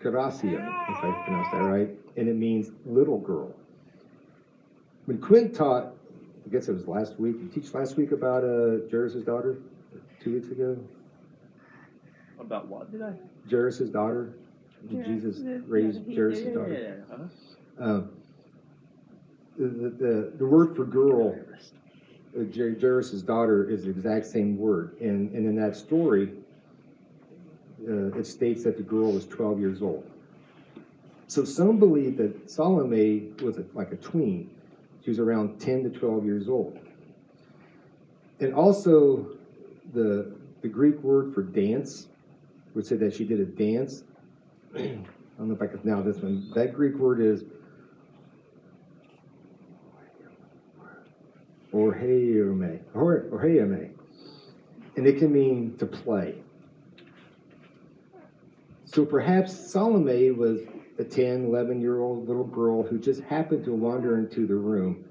karasia, 0.00 0.58
if 0.90 0.96
I 0.96 1.22
pronounced 1.24 1.52
that 1.52 1.58
right, 1.58 1.90
and 2.16 2.28
it 2.28 2.34
means 2.34 2.72
little 2.84 3.18
girl. 3.18 3.54
When 5.04 5.18
Quinn 5.18 5.52
taught, 5.52 5.94
I 6.44 6.50
guess 6.50 6.66
it 6.66 6.72
was 6.72 6.88
last 6.88 7.20
week, 7.20 7.36
you 7.40 7.48
teach 7.48 7.72
last 7.74 7.96
week 7.96 8.10
about 8.10 8.42
uh, 8.42 8.88
Jairus' 8.90 9.22
daughter? 9.22 9.58
Two 10.20 10.34
weeks 10.34 10.48
ago? 10.48 10.76
About 12.40 12.68
what 12.68 12.90
did 12.90 13.02
I? 13.02 13.12
Jairus' 13.50 13.80
daughter? 13.90 14.34
Jesus 14.88 15.40
raised 15.66 16.06
Jairus' 16.06 16.40
Yeah, 16.40 16.50
daughter. 16.52 17.04
yeah, 17.08 17.16
yeah. 17.78 17.84
Um, 17.84 18.10
the, 19.56 19.66
the, 19.66 19.88
the, 19.90 20.32
the 20.38 20.46
word 20.46 20.76
for 20.76 20.84
girl, 20.84 21.36
uh, 22.38 22.44
Jairus' 22.54 23.22
daughter, 23.22 23.68
is 23.68 23.84
the 23.84 23.90
exact 23.90 24.26
same 24.26 24.56
word. 24.56 24.96
And, 25.00 25.32
and 25.32 25.46
in 25.46 25.56
that 25.56 25.76
story, 25.76 26.32
uh, 27.88 28.18
it 28.18 28.26
states 28.26 28.62
that 28.64 28.76
the 28.76 28.82
girl 28.82 29.12
was 29.12 29.26
12 29.26 29.58
years 29.58 29.82
old. 29.82 30.08
So 31.26 31.44
some 31.44 31.78
believe 31.78 32.16
that 32.18 32.50
Salome 32.50 33.32
was 33.42 33.58
a, 33.58 33.64
like 33.74 33.92
a 33.92 33.96
tween. 33.96 34.50
She 35.04 35.10
was 35.10 35.18
around 35.18 35.60
10 35.60 35.84
to 35.84 35.98
12 35.98 36.24
years 36.24 36.48
old. 36.48 36.78
And 38.40 38.54
also, 38.54 39.26
the, 39.92 40.32
the 40.62 40.68
Greek 40.68 41.02
word 41.02 41.34
for 41.34 41.42
dance 41.42 42.06
would 42.74 42.86
say 42.86 42.96
that 42.96 43.14
she 43.14 43.24
did 43.24 43.40
a 43.40 43.44
dance. 43.44 44.04
I 44.74 44.78
don't 45.38 45.48
know 45.48 45.54
if 45.54 45.62
I 45.62 45.66
could 45.66 45.84
now 45.84 46.02
this 46.02 46.18
one. 46.18 46.50
That 46.54 46.74
Greek 46.74 46.96
word 46.96 47.20
is 47.20 47.44
orheome, 51.72 52.80
or 52.94 53.24
orheome, 53.30 53.90
and 54.96 55.06
it 55.06 55.18
can 55.18 55.32
mean 55.32 55.76
to 55.78 55.86
play. 55.86 56.42
So 58.84 59.04
perhaps 59.04 59.70
Salome 59.70 60.30
was 60.30 60.60
a 60.98 61.04
10, 61.04 61.46
11 61.46 61.80
year 61.80 62.00
old 62.00 62.26
little 62.26 62.44
girl 62.44 62.82
who 62.82 62.98
just 62.98 63.22
happened 63.22 63.64
to 63.66 63.72
wander 63.72 64.18
into 64.18 64.46
the 64.46 64.54
room 64.54 65.04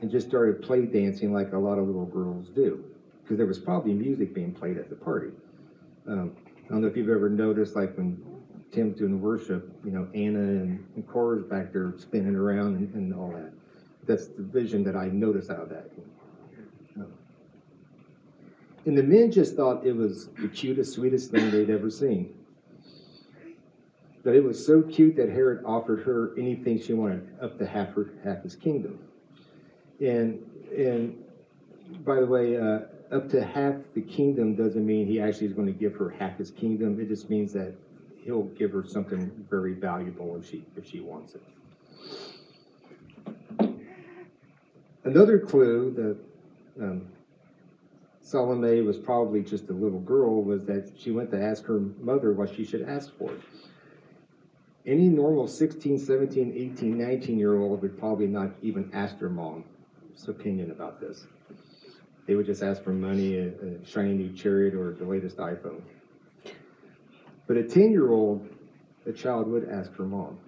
and 0.00 0.10
just 0.10 0.28
started 0.28 0.62
play 0.62 0.86
dancing 0.86 1.32
like 1.32 1.52
a 1.52 1.58
lot 1.58 1.78
of 1.78 1.86
little 1.86 2.06
girls 2.06 2.48
do, 2.48 2.84
because 3.22 3.36
there 3.36 3.46
was 3.46 3.58
probably 3.58 3.92
music 3.92 4.34
being 4.34 4.52
played 4.52 4.78
at 4.78 4.88
the 4.88 4.96
party. 4.96 5.30
Um, 6.08 6.36
I 6.66 6.68
don't 6.70 6.80
know 6.80 6.88
if 6.88 6.96
you've 6.96 7.08
ever 7.08 7.30
noticed, 7.30 7.76
like 7.76 7.96
when 7.96 8.20
Tim's 8.72 8.98
doing 8.98 9.20
worship, 9.20 9.72
you 9.84 9.92
know, 9.92 10.08
Anna 10.14 10.40
and, 10.40 10.84
and 10.96 11.06
Cora's 11.06 11.44
back 11.44 11.72
there 11.72 11.94
spinning 11.96 12.34
around 12.34 12.76
and, 12.76 12.92
and 12.94 13.14
all 13.14 13.30
that. 13.30 13.52
That's 14.04 14.26
the 14.26 14.42
vision 14.42 14.82
that 14.84 14.96
I 14.96 15.06
noticed 15.06 15.50
out 15.50 15.60
of 15.60 15.68
that. 15.68 15.90
Um, 16.96 17.12
And 18.84 18.98
the 18.98 19.02
men 19.02 19.30
just 19.30 19.56
thought 19.56 19.86
it 19.86 19.94
was 19.94 20.28
the 20.40 20.48
cutest, 20.48 20.94
sweetest 20.94 21.30
thing 21.30 21.50
they'd 21.50 21.70
ever 21.70 21.90
seen. 21.90 22.34
That 24.24 24.34
it 24.34 24.42
was 24.42 24.64
so 24.66 24.82
cute 24.82 25.14
that 25.16 25.28
Herod 25.28 25.64
offered 25.64 26.02
her 26.02 26.34
anything 26.36 26.80
she 26.80 26.94
wanted, 26.94 27.28
up 27.40 27.58
to 27.58 27.66
half 27.66 27.94
her 27.94 28.12
half 28.24 28.42
his 28.42 28.56
kingdom. 28.56 28.98
And 30.00 30.44
and 30.76 31.22
by 32.04 32.20
the 32.20 32.26
way, 32.26 32.56
uh, 32.56 32.80
up 33.12 33.28
to 33.30 33.44
half 33.44 33.74
the 33.94 34.02
kingdom 34.02 34.54
doesn't 34.54 34.84
mean 34.84 35.06
he 35.06 35.20
actually 35.20 35.46
is 35.46 35.52
going 35.52 35.66
to 35.66 35.78
give 35.78 35.94
her 35.94 36.10
half 36.10 36.38
his 36.38 36.50
kingdom. 36.50 37.00
It 37.00 37.08
just 37.08 37.30
means 37.30 37.52
that 37.52 37.74
he'll 38.24 38.44
give 38.44 38.72
her 38.72 38.84
something 38.86 39.30
very 39.48 39.74
valuable 39.74 40.36
if 40.36 40.48
she 40.48 40.64
if 40.76 40.88
she 40.88 41.00
wants 41.00 41.34
it. 41.34 41.42
Another 45.04 45.38
clue 45.38 45.92
that 45.92 46.84
um, 46.84 47.06
Salome 48.20 48.80
was 48.80 48.98
probably 48.98 49.40
just 49.40 49.68
a 49.70 49.72
little 49.72 50.00
girl 50.00 50.42
was 50.42 50.66
that 50.66 50.92
she 50.98 51.12
went 51.12 51.30
to 51.30 51.40
ask 51.40 51.64
her 51.66 51.78
mother 52.00 52.32
what 52.32 52.52
she 52.52 52.64
should 52.64 52.82
ask 52.82 53.16
for. 53.16 53.32
Any 54.84 55.08
normal 55.08 55.46
16, 55.46 56.00
17, 56.00 56.52
18, 56.76 56.98
19 56.98 57.38
year 57.38 57.56
old 57.56 57.82
would 57.82 57.96
probably 57.98 58.26
not 58.26 58.50
even 58.62 58.90
ask 58.92 59.20
their 59.20 59.28
mom's 59.28 59.64
opinion 60.26 60.72
about 60.72 61.00
this. 61.00 61.26
They 62.26 62.34
would 62.34 62.46
just 62.46 62.62
ask 62.62 62.82
for 62.82 62.92
money, 62.92 63.36
a, 63.36 63.48
a 63.48 63.84
shiny 63.86 64.14
new 64.14 64.32
chariot, 64.32 64.74
or 64.74 64.92
the 64.92 65.04
latest 65.04 65.36
iPhone. 65.36 65.82
But 67.46 67.56
a 67.56 67.62
10 67.62 67.92
year 67.92 68.10
old, 68.10 68.48
a 69.06 69.12
child 69.12 69.46
would 69.48 69.68
ask 69.68 69.94
for 69.94 70.02
mom. 70.02 70.38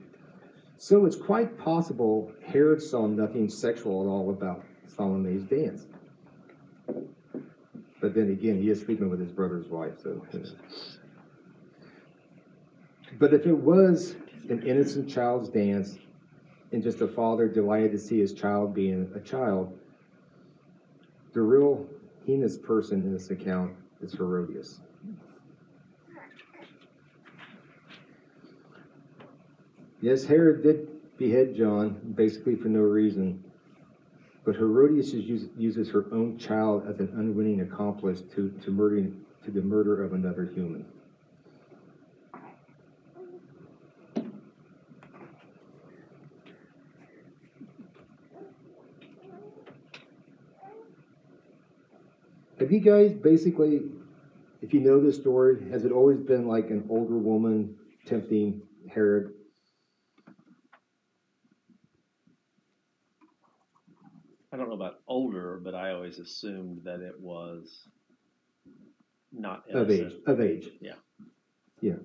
So 0.77 1.07
it's 1.07 1.17
quite 1.17 1.59
possible 1.59 2.33
Herod 2.47 2.83
saw 2.83 3.07
nothing 3.07 3.49
sexual 3.49 4.03
at 4.03 4.09
all 4.09 4.31
about 4.31 4.65
Salome's 4.87 5.45
dance. 5.45 5.87
But 8.01 8.15
then 8.15 8.31
again, 8.31 8.61
he 8.61 8.71
is 8.71 8.81
sleeping 8.81 9.11
with 9.11 9.21
his 9.21 9.33
brother's 9.33 9.67
wife, 9.69 9.95
so. 10.03 10.25
But 13.19 13.35
if 13.35 13.47
it 13.47 13.57
was 13.57 14.15
an 14.49 14.63
innocent 14.63 15.11
child's 15.11 15.49
dance 15.49 15.99
and 16.71 16.83
just 16.83 17.01
a 17.01 17.09
father 17.09 17.49
delighted 17.49 17.93
to 17.93 17.99
see 17.99 18.21
his 18.21 18.33
child 18.33 18.75
being 18.75 19.11
a 19.17 19.21
child, 19.21 19.77
the 21.33 21.41
real 21.41 21.87
heinous 22.27 22.57
person 22.57 23.03
in 23.03 23.13
this 23.13 23.31
account 23.31 23.75
is 24.01 24.13
Herodias. 24.13 24.81
Yes, 30.01 30.25
Herod 30.25 30.63
did 30.63 30.89
behead 31.19 31.57
John, 31.57 32.01
basically 32.15 32.55
for 32.55 32.69
no 32.69 32.81
reason. 32.81 33.43
But 34.45 34.57
Herodias 34.57 35.13
uses 35.13 35.91
her 35.91 36.07
own 36.13 36.39
child 36.39 36.87
as 36.89 37.01
an 37.01 37.13
unwitting 37.17 37.61
accomplice 37.61 38.23
to, 38.35 38.51
to 38.65 38.71
murdering 38.71 39.25
to 39.45 39.51
the 39.51 39.61
murder 39.61 40.03
of 40.03 40.13
another 40.13 40.51
human. 40.55 40.87
Have 52.61 52.73
you 52.73 52.81
guys 52.81 53.13
basically, 53.13 53.83
if 54.63 54.75
you 54.75 54.81
know 54.81 55.01
this 55.01 55.17
story, 55.17 55.71
has 55.71 55.85
it 55.85 55.93
always 55.93 56.19
been 56.19 56.49
like 56.49 56.71
an 56.71 56.87
older 56.91 57.17
woman 57.17 57.77
tempting 58.05 58.63
Herod? 58.89 59.33
I 64.53 64.57
don't 64.57 64.69
know 64.69 64.75
about 64.75 65.01
older, 65.07 65.61
but 65.63 65.75
I 65.75 65.93
always 65.93 66.19
assumed 66.19 66.81
that 66.85 67.01
it 67.01 67.21
was 67.21 67.87
not 69.33 69.63
Of 69.71 69.91
age, 69.91 70.15
of 70.27 70.41
age. 70.41 70.71
Yeah. 70.81 70.95
Yeah. 71.81 71.97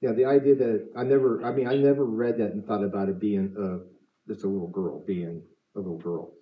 Yeah, 0.00 0.12
the 0.12 0.26
idea 0.26 0.54
that, 0.56 0.90
I 0.96 1.02
never, 1.02 1.42
I 1.42 1.52
mean, 1.52 1.66
I 1.66 1.76
never 1.76 2.04
read 2.04 2.38
that 2.38 2.52
and 2.52 2.64
thought 2.64 2.84
about 2.84 3.08
it 3.08 3.18
being, 3.18 3.54
uh, 3.58 3.78
just 4.26 4.44
a 4.44 4.48
little 4.48 4.68
girl, 4.68 5.02
being 5.06 5.42
a 5.74 5.78
little 5.78 5.98
girl. 5.98 6.32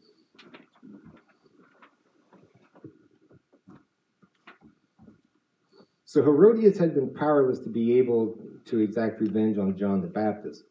So 6.08 6.22
Herodias 6.22 6.78
had 6.78 6.94
been 6.94 7.12
powerless 7.12 7.58
to 7.58 7.68
be 7.68 7.98
able 7.98 8.38
to 8.66 8.78
exact 8.78 9.20
revenge 9.20 9.58
on 9.58 9.76
John 9.76 10.00
the 10.00 10.06
Baptist. 10.06 10.62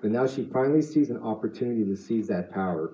But 0.00 0.12
now 0.12 0.28
she 0.28 0.44
finally 0.44 0.80
sees 0.80 1.10
an 1.10 1.20
opportunity 1.22 1.84
to 1.84 1.96
seize 1.96 2.28
that 2.28 2.52
power, 2.52 2.92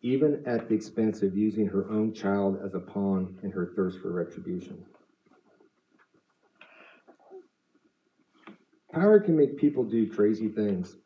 even 0.00 0.42
at 0.46 0.68
the 0.68 0.74
expense 0.74 1.20
of 1.20 1.36
using 1.36 1.66
her 1.66 1.86
own 1.90 2.14
child 2.14 2.58
as 2.64 2.74
a 2.74 2.80
pawn 2.80 3.38
in 3.42 3.50
her 3.50 3.72
thirst 3.76 4.00
for 4.00 4.10
retribution. 4.10 4.82
Power 8.90 9.20
can 9.20 9.36
make 9.36 9.58
people 9.58 9.84
do 9.84 10.10
crazy 10.10 10.48
things. 10.48 10.96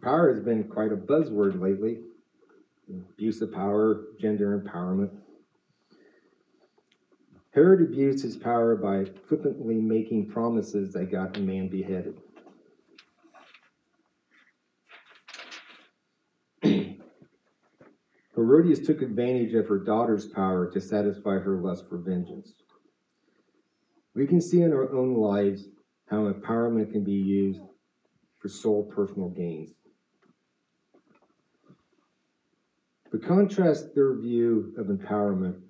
Power 0.00 0.32
has 0.32 0.42
been 0.42 0.64
quite 0.64 0.92
a 0.92 0.96
buzzword 0.96 1.60
lately. 1.60 1.98
Abuse 2.88 3.42
of 3.42 3.52
power, 3.52 4.04
gender 4.18 4.58
empowerment. 4.58 5.10
Herod 7.52 7.82
abused 7.82 8.22
his 8.22 8.36
power 8.36 8.74
by 8.74 9.04
flippantly 9.28 9.74
making 9.74 10.30
promises 10.30 10.94
that 10.94 11.12
got 11.12 11.36
a 11.36 11.40
man 11.40 11.68
beheaded. 11.68 12.18
Herodias 18.34 18.80
took 18.80 19.02
advantage 19.02 19.52
of 19.52 19.68
her 19.68 19.78
daughter's 19.78 20.24
power 20.26 20.70
to 20.70 20.80
satisfy 20.80 21.38
her 21.40 21.60
lust 21.60 21.86
for 21.90 21.98
vengeance. 21.98 22.54
We 24.14 24.26
can 24.26 24.40
see 24.40 24.62
in 24.62 24.72
our 24.72 24.90
own 24.90 25.14
lives 25.14 25.68
how 26.06 26.32
empowerment 26.32 26.92
can 26.92 27.04
be 27.04 27.12
used 27.12 27.60
for 28.38 28.48
sole 28.48 28.84
personal 28.84 29.28
gains. 29.28 29.72
But 33.10 33.22
contrast 33.22 33.94
their 33.94 34.14
view 34.16 34.72
of 34.78 34.86
empowerment 34.86 35.60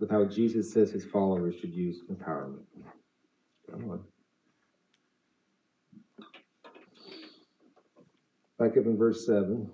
with 0.00 0.10
how 0.10 0.24
Jesus 0.24 0.72
says 0.72 0.90
his 0.90 1.04
followers 1.04 1.54
should 1.60 1.74
use 1.74 2.00
empowerment. 2.10 2.64
Come 3.70 3.90
on. 3.90 4.00
Back 8.58 8.76
up 8.76 8.86
in 8.86 8.96
verse 8.96 9.26
7. 9.26 9.70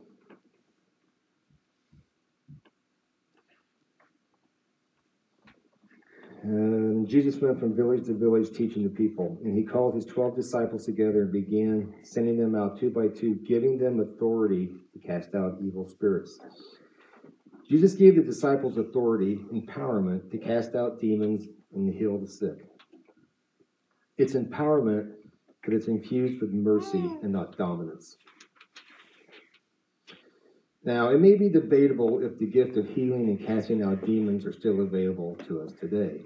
Uh, 6.45 6.49
and 6.49 7.09
Jesus 7.09 7.41
went 7.41 7.59
from 7.59 7.75
village 7.75 8.07
to 8.07 8.15
village 8.15 8.53
teaching 8.53 8.85
the 8.85 8.89
people. 8.89 9.39
And 9.45 9.57
he 9.57 9.65
called 9.65 9.95
his 9.95 10.05
12 10.05 10.37
disciples 10.37 10.85
together 10.85 11.23
and 11.23 11.33
began 11.33 11.95
sending 12.03 12.39
them 12.39 12.55
out 12.55 12.79
two 12.79 12.91
by 12.91 13.09
two, 13.09 13.35
giving 13.47 13.79
them 13.79 14.01
authority 14.01 14.71
to 14.93 14.99
cast 14.99 15.35
out 15.35 15.59
evil 15.61 15.89
spirits. 15.89 16.39
Jesus 17.69 17.95
gave 17.95 18.17
the 18.17 18.23
disciples 18.23 18.79
authority, 18.79 19.41
empowerment 19.53 20.31
to 20.31 20.39
cast 20.39 20.75
out 20.75 21.01
demons 21.01 21.49
and 21.75 21.91
to 21.91 21.99
heal 21.99 22.17
the 22.19 22.29
sick. 22.29 22.59
It's 24.17 24.35
empowerment, 24.35 25.13
but 25.65 25.75
it's 25.75 25.89
infused 25.89 26.41
with 26.41 26.53
mercy 26.53 27.11
and 27.23 27.33
not 27.33 27.59
dominance. 27.59 28.17
Now, 30.85 31.11
it 31.11 31.21
may 31.21 31.35
be 31.35 31.49
debatable 31.49 32.25
if 32.25 32.39
the 32.39 32.47
gift 32.47 32.77
of 32.77 32.89
healing 32.89 33.29
and 33.29 33.45
casting 33.45 33.83
out 33.83 34.07
demons 34.07 34.47
are 34.47 34.53
still 34.53 34.83
available 34.83 35.37
to 35.49 35.61
us 35.61 35.73
today. 35.73 36.21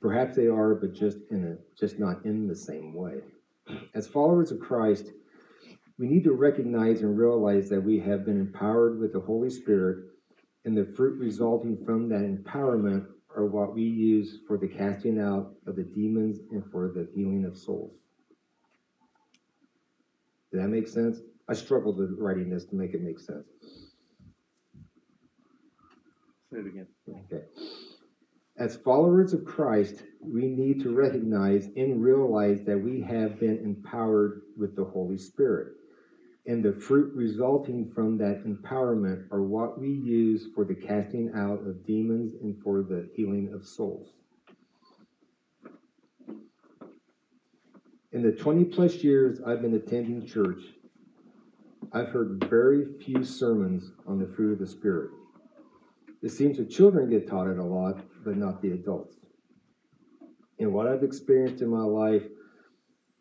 Perhaps 0.00 0.36
they 0.36 0.46
are, 0.46 0.74
but 0.74 0.94
just 0.94 1.18
in 1.30 1.44
a 1.44 1.78
just 1.78 1.98
not 1.98 2.24
in 2.24 2.48
the 2.48 2.56
same 2.56 2.94
way. 2.94 3.20
As 3.94 4.06
followers 4.06 4.50
of 4.50 4.60
Christ, 4.60 5.12
we 5.98 6.06
need 6.06 6.24
to 6.24 6.32
recognize 6.32 7.00
and 7.00 7.18
realize 7.18 7.68
that 7.68 7.80
we 7.80 7.98
have 7.98 8.24
been 8.24 8.38
empowered 8.40 9.00
with 9.00 9.12
the 9.12 9.20
Holy 9.20 9.50
Spirit, 9.50 10.04
and 10.64 10.76
the 10.76 10.92
fruit 10.96 11.18
resulting 11.18 11.76
from 11.84 12.08
that 12.08 12.20
empowerment 12.20 13.06
are 13.36 13.46
what 13.46 13.74
we 13.74 13.82
use 13.82 14.38
for 14.46 14.56
the 14.56 14.68
casting 14.68 15.20
out 15.20 15.54
of 15.66 15.76
the 15.76 15.82
demons 15.82 16.38
and 16.52 16.64
for 16.70 16.88
the 16.88 17.08
healing 17.14 17.44
of 17.44 17.56
souls. 17.56 17.92
Did 20.52 20.62
that 20.62 20.68
make 20.68 20.88
sense? 20.88 21.18
I 21.48 21.54
struggled 21.54 21.98
with 21.98 22.16
writing 22.18 22.48
this 22.50 22.64
to 22.66 22.76
make 22.76 22.94
it 22.94 23.02
make 23.02 23.18
sense. 23.18 23.46
Say 26.50 26.58
it 26.60 26.66
again. 26.66 26.86
Okay. 27.08 27.44
As 28.56 28.76
followers 28.76 29.32
of 29.32 29.44
Christ, 29.44 30.02
we 30.20 30.48
need 30.48 30.82
to 30.82 30.94
recognize 30.94 31.66
and 31.76 32.02
realize 32.02 32.62
that 32.64 32.78
we 32.78 33.00
have 33.02 33.38
been 33.38 33.58
empowered 33.58 34.42
with 34.56 34.74
the 34.74 34.84
Holy 34.84 35.18
Spirit. 35.18 35.74
And 36.48 36.64
the 36.64 36.72
fruit 36.72 37.12
resulting 37.14 37.92
from 37.94 38.16
that 38.18 38.42
empowerment 38.46 39.30
are 39.30 39.42
what 39.42 39.78
we 39.78 39.90
use 39.90 40.46
for 40.54 40.64
the 40.64 40.74
casting 40.74 41.30
out 41.36 41.60
of 41.66 41.86
demons 41.86 42.32
and 42.40 42.56
for 42.62 42.82
the 42.82 43.10
healing 43.14 43.52
of 43.52 43.66
souls. 43.66 44.14
In 48.12 48.22
the 48.22 48.32
20 48.32 48.64
plus 48.64 48.94
years 49.04 49.40
I've 49.46 49.60
been 49.60 49.74
attending 49.74 50.26
church, 50.26 50.62
I've 51.92 52.08
heard 52.08 52.42
very 52.48 52.94
few 53.04 53.22
sermons 53.24 53.92
on 54.06 54.18
the 54.18 54.26
fruit 54.34 54.54
of 54.54 54.58
the 54.58 54.66
Spirit. 54.66 55.10
It 56.22 56.30
seems 56.30 56.56
the 56.56 56.64
children 56.64 57.10
get 57.10 57.28
taught 57.28 57.48
it 57.48 57.58
a 57.58 57.64
lot, 57.64 58.00
but 58.24 58.38
not 58.38 58.62
the 58.62 58.70
adults. 58.70 59.16
In 60.58 60.72
what 60.72 60.86
I've 60.86 61.02
experienced 61.02 61.62
in 61.62 61.68
my 61.68 61.84
life, 61.84 62.22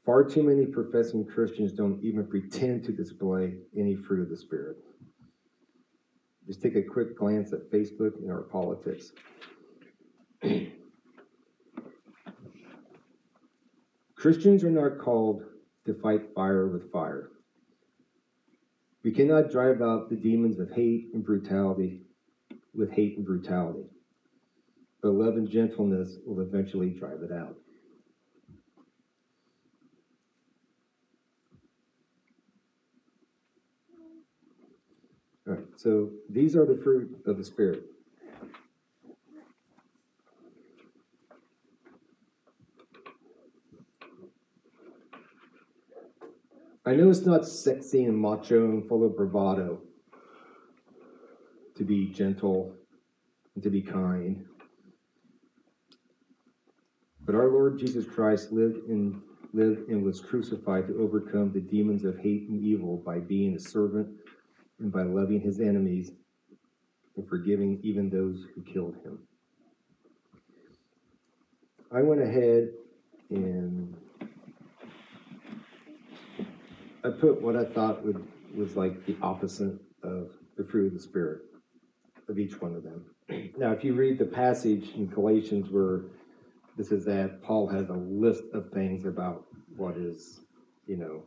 far 0.07 0.23
too 0.23 0.41
many 0.41 0.65
professing 0.65 1.25
Christians 1.25 1.73
don't 1.73 2.01
even 2.01 2.25
pretend 2.25 2.85
to 2.85 2.93
display 2.93 3.55
any 3.77 3.93
fruit 3.93 4.21
of 4.21 4.29
the 4.29 4.37
Spirit. 4.37 4.77
Just 6.47 6.61
take 6.61 6.77
a 6.77 6.81
quick 6.81 7.17
glance 7.17 7.51
at 7.51 7.69
Facebook 7.69 8.15
and 8.15 8.31
our 8.31 8.43
politics. 8.43 9.11
Christians 14.15 14.63
are 14.63 14.71
not 14.71 14.97
called 14.97 15.43
to 15.85 15.93
fight 15.93 16.33
fire 16.33 16.69
with 16.69 16.89
fire. 16.89 17.31
We 19.03 19.11
cannot 19.11 19.51
drive 19.51 19.81
out 19.81 20.09
the 20.09 20.15
demons 20.15 20.57
of 20.57 20.71
hate 20.71 21.09
and 21.13 21.21
brutality 21.23 22.03
with 22.73 22.93
hate 22.93 23.17
and 23.17 23.25
brutality. 23.25 23.89
But 25.01 25.15
love 25.15 25.35
and 25.35 25.49
gentleness 25.49 26.15
will 26.25 26.39
eventually 26.39 26.91
drive 26.91 27.23
it 27.23 27.33
out. 27.33 27.57
All 35.47 35.53
right, 35.53 35.63
so 35.77 36.09
these 36.27 36.55
are 36.55 36.65
the 36.65 36.75
fruit 36.75 37.21
of 37.27 37.37
the 37.37 37.43
Spirit. 37.43 37.83
I 46.83 46.95
know 46.95 47.09
it's 47.09 47.25
not 47.25 47.45
sexy 47.45 48.05
and 48.05 48.17
macho 48.17 48.65
and 48.65 48.87
full 48.87 49.05
of 49.05 49.15
bravado 49.15 49.81
to 51.75 51.83
be 51.83 52.07
gentle 52.07 52.73
and 53.53 53.63
to 53.63 53.69
be 53.69 53.81
kind. 53.81 54.45
But 57.23 57.35
our 57.35 57.49
Lord 57.49 57.77
Jesus 57.77 58.05
Christ 58.05 58.51
lived 58.51 58.89
and 58.89 59.21
lived 59.53 59.89
and 59.89 60.03
was 60.03 60.21
crucified 60.21 60.87
to 60.87 60.97
overcome 60.99 61.51
the 61.51 61.59
demons 61.59 62.03
of 62.03 62.17
hate 62.17 62.47
and 62.49 62.63
evil 62.63 62.97
by 62.97 63.19
being 63.19 63.55
a 63.55 63.59
servant 63.59 64.07
and 64.79 64.91
by 64.91 65.03
loving 65.03 65.41
his 65.41 65.59
enemies 65.59 66.11
and 67.15 67.27
forgiving 67.27 67.79
even 67.83 68.09
those 68.09 68.45
who 68.53 68.61
killed 68.61 68.95
him. 69.03 69.19
I 71.91 72.01
went 72.01 72.21
ahead 72.21 72.69
and 73.29 73.95
I 77.03 77.09
put 77.09 77.41
what 77.41 77.55
I 77.55 77.63
thought 77.65 78.05
would 78.05 78.25
was 78.55 78.75
like 78.75 79.05
the 79.05 79.15
opposite 79.21 79.79
of 80.03 80.31
the 80.57 80.63
fruit 80.63 80.87
of 80.87 80.93
the 80.93 80.99
spirit 80.99 81.41
of 82.27 82.39
each 82.39 82.59
one 82.61 82.75
of 82.75 82.83
them. 82.83 83.05
Now, 83.57 83.71
if 83.71 83.83
you 83.83 83.93
read 83.93 84.19
the 84.19 84.25
passage 84.25 84.91
in 84.95 85.07
Galatians 85.07 85.69
where 85.69 86.03
this 86.77 86.91
is 86.91 87.05
that 87.05 87.41
Paul 87.43 87.67
has 87.67 87.89
a 87.89 87.93
list 87.93 88.43
of 88.53 88.71
things 88.71 89.05
about 89.05 89.45
what 89.75 89.97
is, 89.97 90.41
you 90.85 90.95
know. 90.95 91.23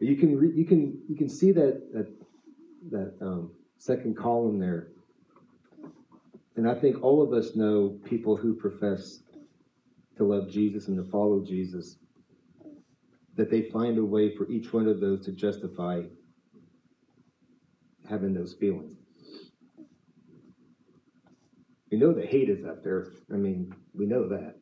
You 0.00 0.16
can 0.16 0.38
re- 0.38 0.52
you 0.54 0.64
can 0.64 1.00
you 1.08 1.16
can 1.16 1.28
see 1.28 1.52
that 1.52 1.92
that 1.92 2.08
that 2.90 3.14
um, 3.20 3.52
second 3.78 4.16
column 4.16 4.58
there, 4.58 4.88
and 6.56 6.68
I 6.68 6.74
think 6.74 7.02
all 7.02 7.22
of 7.22 7.32
us 7.32 7.56
know 7.56 7.98
people 8.04 8.36
who 8.36 8.54
profess 8.54 9.20
to 10.16 10.24
love 10.24 10.50
Jesus 10.50 10.88
and 10.88 10.96
to 10.96 11.10
follow 11.10 11.44
Jesus, 11.44 11.96
that 13.36 13.50
they 13.50 13.62
find 13.62 13.98
a 13.98 14.04
way 14.04 14.34
for 14.34 14.48
each 14.50 14.72
one 14.72 14.86
of 14.88 15.00
those 15.00 15.24
to 15.26 15.32
justify 15.32 16.02
having 18.08 18.34
those 18.34 18.54
feelings. 18.54 18.98
We 21.90 21.98
know 21.98 22.12
that 22.12 22.26
hate 22.26 22.50
is 22.50 22.64
up 22.64 22.82
there. 22.84 23.12
I 23.32 23.36
mean, 23.36 23.74
we 23.94 24.06
know 24.06 24.28
that. 24.28 24.56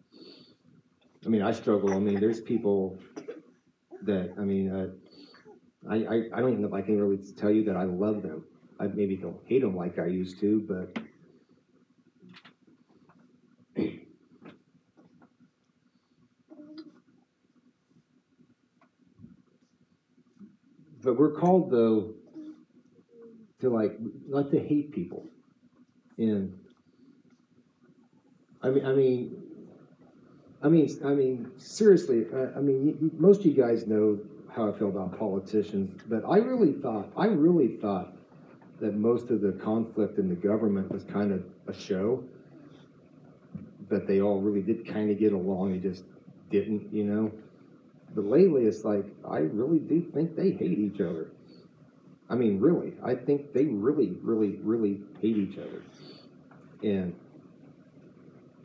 I 1.24 1.28
mean, 1.28 1.42
I 1.42 1.52
struggle. 1.52 1.92
I 1.92 1.98
mean, 1.98 2.20
there's 2.20 2.40
people 2.40 2.98
that, 4.02 4.34
I 4.38 4.42
mean, 4.42 4.70
uh, 4.70 4.88
I, 5.88 5.96
I, 5.96 6.14
I 6.34 6.40
don't 6.40 6.50
even 6.50 6.62
know 6.62 6.68
if 6.68 6.74
I 6.74 6.82
can 6.82 7.00
really 7.00 7.22
tell 7.34 7.50
you 7.50 7.64
that 7.64 7.76
I 7.76 7.84
love 7.84 8.22
them. 8.22 8.44
I 8.78 8.86
maybe 8.88 9.16
don't 9.16 9.40
hate 9.46 9.62
them 9.62 9.76
like 9.76 9.98
I 9.98 10.06
used 10.06 10.40
to, 10.40 10.60
but 10.68 11.02
but 21.02 21.16
we're 21.16 21.30
called 21.32 21.70
though 21.70 22.14
to 23.60 23.70
like 23.70 23.96
not 24.28 24.50
to 24.50 24.58
hate 24.58 24.92
people 24.92 25.24
and 26.18 26.58
i 28.62 28.68
mean 28.68 28.84
i 28.84 28.92
mean 28.92 29.42
i 30.62 30.68
mean 30.68 30.98
i 31.04 31.14
mean 31.14 31.50
seriously 31.58 32.26
i, 32.34 32.58
I 32.58 32.60
mean 32.60 33.12
most 33.18 33.40
of 33.40 33.46
you 33.46 33.54
guys 33.54 33.86
know 33.86 34.18
how 34.56 34.68
i 34.68 34.78
feel 34.78 34.88
about 34.88 35.16
politicians 35.18 35.94
but 36.08 36.24
i 36.28 36.38
really 36.38 36.72
thought 36.72 37.08
i 37.16 37.26
really 37.26 37.76
thought 37.76 38.12
that 38.80 38.94
most 38.94 39.30
of 39.30 39.40
the 39.40 39.52
conflict 39.52 40.18
in 40.18 40.28
the 40.28 40.34
government 40.34 40.90
was 40.90 41.04
kind 41.04 41.32
of 41.32 41.44
a 41.68 41.72
show 41.72 42.22
that 43.88 44.06
they 44.06 44.20
all 44.20 44.40
really 44.40 44.62
did 44.62 44.86
kind 44.86 45.10
of 45.10 45.18
get 45.18 45.32
along 45.32 45.72
they 45.72 45.78
just 45.78 46.04
didn't 46.50 46.92
you 46.92 47.04
know 47.04 47.30
but 48.16 48.24
lately 48.24 48.64
it's 48.64 48.82
like 48.82 49.04
I 49.28 49.38
really 49.38 49.78
do 49.78 50.00
think 50.00 50.36
they 50.36 50.50
hate 50.50 50.78
each 50.78 51.00
other. 51.00 51.28
I 52.30 52.34
mean, 52.34 52.58
really, 52.58 52.94
I 53.04 53.14
think 53.14 53.52
they 53.52 53.66
really, 53.66 54.16
really, 54.22 54.58
really 54.62 55.00
hate 55.20 55.36
each 55.36 55.58
other. 55.58 55.82
And 56.82 57.14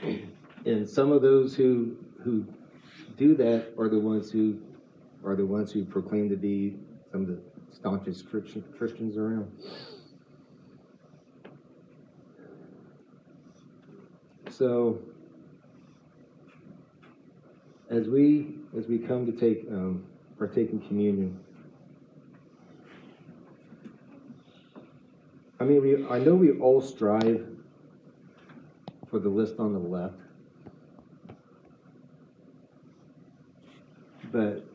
and 0.66 0.90
some 0.90 1.12
of 1.12 1.22
those 1.22 1.54
who 1.54 1.98
who 2.24 2.46
do 3.18 3.36
that 3.36 3.74
are 3.78 3.90
the 3.90 4.00
ones 4.00 4.32
who 4.32 4.58
are 5.24 5.36
the 5.36 5.46
ones 5.46 5.72
who 5.72 5.86
proclaim 5.86 6.30
to 6.30 6.36
be 6.36 6.78
some 7.12 7.22
of 7.22 7.28
the 7.28 7.40
staunchest 7.72 8.26
Christians 8.30 9.18
around. 9.18 9.52
So 14.50 15.00
as 17.90 18.08
we 18.08 18.56
as 18.78 18.88
we 18.88 18.98
come 18.98 19.26
to 19.26 19.32
take 19.32 19.66
um, 19.70 20.06
partake 20.38 20.72
in 20.72 20.80
communion, 20.82 21.40
I 25.62 25.64
mean, 25.64 25.84
we, 25.84 26.08
I 26.08 26.18
know 26.18 26.34
we 26.34 26.54
all 26.54 26.82
strive 26.82 27.46
for 29.12 29.20
the 29.20 29.30
list 29.30 29.60
on 29.60 29.74
the 29.74 29.80
left. 29.80 30.16
But, 34.32 34.66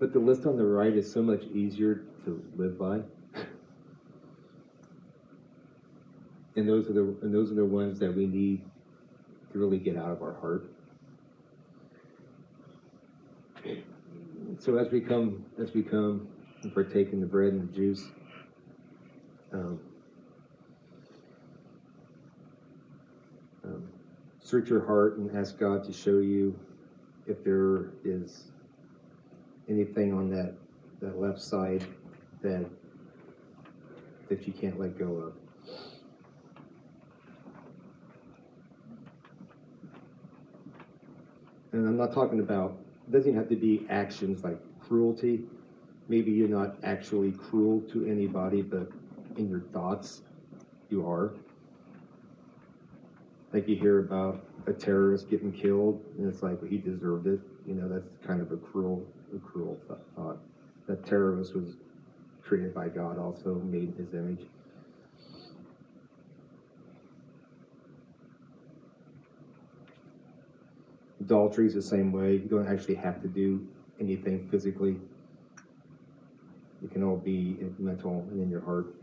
but 0.00 0.03
the 0.14 0.20
list 0.20 0.46
on 0.46 0.56
the 0.56 0.64
right 0.64 0.94
is 0.94 1.12
so 1.12 1.20
much 1.20 1.42
easier 1.52 2.04
to 2.24 2.40
live 2.56 2.78
by. 2.78 3.00
And 6.54 6.68
those 6.68 6.88
are 6.88 6.92
the, 6.92 7.16
and 7.22 7.34
those 7.34 7.50
are 7.50 7.56
the 7.56 7.64
ones 7.64 7.98
that 7.98 8.14
we 8.14 8.26
need 8.26 8.64
to 9.52 9.58
really 9.58 9.78
get 9.78 9.96
out 9.96 10.12
of 10.12 10.22
our 10.22 10.34
heart. 10.34 10.70
So 14.60 14.76
as 14.78 14.92
we 14.92 15.00
come, 15.00 15.44
as 15.60 15.74
we 15.74 15.82
come 15.82 16.28
and 16.62 16.72
partake 16.72 17.12
in 17.12 17.20
the 17.20 17.26
bread 17.26 17.52
and 17.52 17.68
the 17.68 17.74
juice, 17.74 18.04
um, 19.52 19.80
um, 23.64 23.88
search 24.40 24.70
your 24.70 24.86
heart 24.86 25.18
and 25.18 25.36
ask 25.36 25.58
God 25.58 25.82
to 25.84 25.92
show 25.92 26.18
you 26.18 26.56
if 27.26 27.42
there 27.42 27.90
is 28.04 28.52
anything 29.68 30.12
on 30.12 30.30
that, 30.30 30.54
that 31.00 31.20
left 31.20 31.40
side 31.40 31.84
that, 32.42 32.66
that 34.28 34.46
you 34.46 34.52
can't 34.52 34.78
let 34.78 34.98
go 34.98 35.14
of. 35.14 35.34
And 41.72 41.88
I'm 41.88 41.96
not 41.96 42.12
talking 42.12 42.38
about, 42.38 42.78
it 43.08 43.12
doesn't 43.12 43.34
have 43.34 43.48
to 43.48 43.56
be 43.56 43.84
actions 43.90 44.44
like 44.44 44.58
cruelty. 44.80 45.42
Maybe 46.08 46.30
you're 46.30 46.48
not 46.48 46.76
actually 46.84 47.32
cruel 47.32 47.80
to 47.92 48.06
anybody, 48.06 48.62
but 48.62 48.90
in 49.36 49.48
your 49.48 49.62
thoughts, 49.72 50.22
you 50.88 51.04
are. 51.08 51.34
Like 53.52 53.66
you 53.68 53.74
hear 53.76 53.98
about 54.00 54.44
a 54.66 54.72
terrorist 54.72 55.28
getting 55.28 55.52
killed, 55.52 56.00
and 56.16 56.32
it's 56.32 56.42
like, 56.42 56.60
well, 56.60 56.70
he 56.70 56.78
deserved 56.78 57.26
it. 57.26 57.40
You 57.66 57.74
know, 57.74 57.88
that's 57.88 58.08
kind 58.24 58.40
of 58.40 58.52
a 58.52 58.56
cruel, 58.56 59.04
a 59.34 59.38
cruel 59.38 59.78
th- 59.88 59.98
thought. 60.16 60.38
That 60.86 61.04
terrorist 61.06 61.54
was 61.54 61.76
created 62.42 62.74
by 62.74 62.88
God, 62.88 63.18
also 63.18 63.54
made 63.54 63.94
in 63.96 64.04
his 64.04 64.14
image. 64.14 64.46
Adultery 71.20 71.66
is 71.66 71.74
the 71.74 71.82
same 71.82 72.12
way. 72.12 72.32
You 72.32 72.48
don't 72.48 72.68
actually 72.68 72.96
have 72.96 73.22
to 73.22 73.28
do 73.28 73.66
anything 73.98 74.48
physically. 74.50 74.96
It 76.82 76.90
can 76.92 77.02
all 77.02 77.16
be 77.16 77.56
mental 77.78 78.26
and 78.30 78.42
in 78.42 78.50
your 78.50 78.60
heart. 78.60 78.94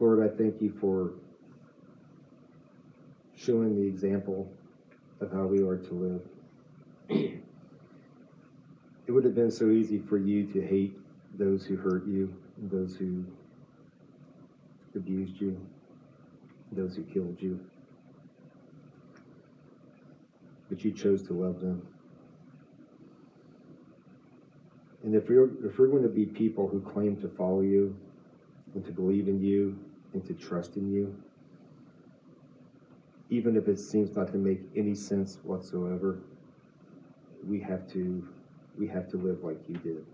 Lord, 0.00 0.25
I 0.25 0.25
thank 0.36 0.60
you 0.60 0.72
for 0.80 1.12
showing 3.36 3.74
the 3.76 3.86
example 3.86 4.50
of 5.20 5.32
how 5.32 5.46
we 5.46 5.62
are 5.62 5.76
to 5.76 5.94
live. 5.94 7.40
it 9.06 9.12
would 9.12 9.24
have 9.24 9.34
been 9.34 9.50
so 9.50 9.70
easy 9.70 9.98
for 9.98 10.18
you 10.18 10.44
to 10.52 10.60
hate 10.60 10.96
those 11.38 11.64
who 11.64 11.76
hurt 11.76 12.06
you, 12.06 12.34
those 12.58 12.96
who 12.96 13.24
abused 14.94 15.40
you, 15.40 15.58
those 16.72 16.96
who 16.96 17.02
killed 17.04 17.36
you. 17.40 17.60
But 20.68 20.84
you 20.84 20.92
chose 20.92 21.22
to 21.28 21.32
love 21.32 21.60
them. 21.60 21.86
And 25.04 25.14
if 25.14 25.28
we're, 25.28 25.50
if 25.64 25.78
we're 25.78 25.86
going 25.86 26.02
to 26.02 26.08
be 26.08 26.26
people 26.26 26.66
who 26.66 26.80
claim 26.80 27.16
to 27.20 27.28
follow 27.28 27.60
you 27.60 27.96
and 28.74 28.84
to 28.84 28.90
believe 28.90 29.28
in 29.28 29.40
you 29.40 29.78
and 30.12 30.24
to 30.26 30.34
trust 30.34 30.76
in 30.76 30.92
you, 30.92 31.16
even 33.30 33.56
if 33.56 33.68
it 33.68 33.78
seems 33.78 34.14
not 34.16 34.28
to 34.32 34.38
make 34.38 34.60
any 34.76 34.94
sense 34.94 35.38
whatsoever, 35.42 36.20
we 37.46 37.60
have 37.60 37.90
to 37.92 38.26
we 38.78 38.86
have 38.88 39.08
to 39.08 39.16
live 39.16 39.42
like 39.42 39.58
you 39.68 39.76
did. 39.76 40.06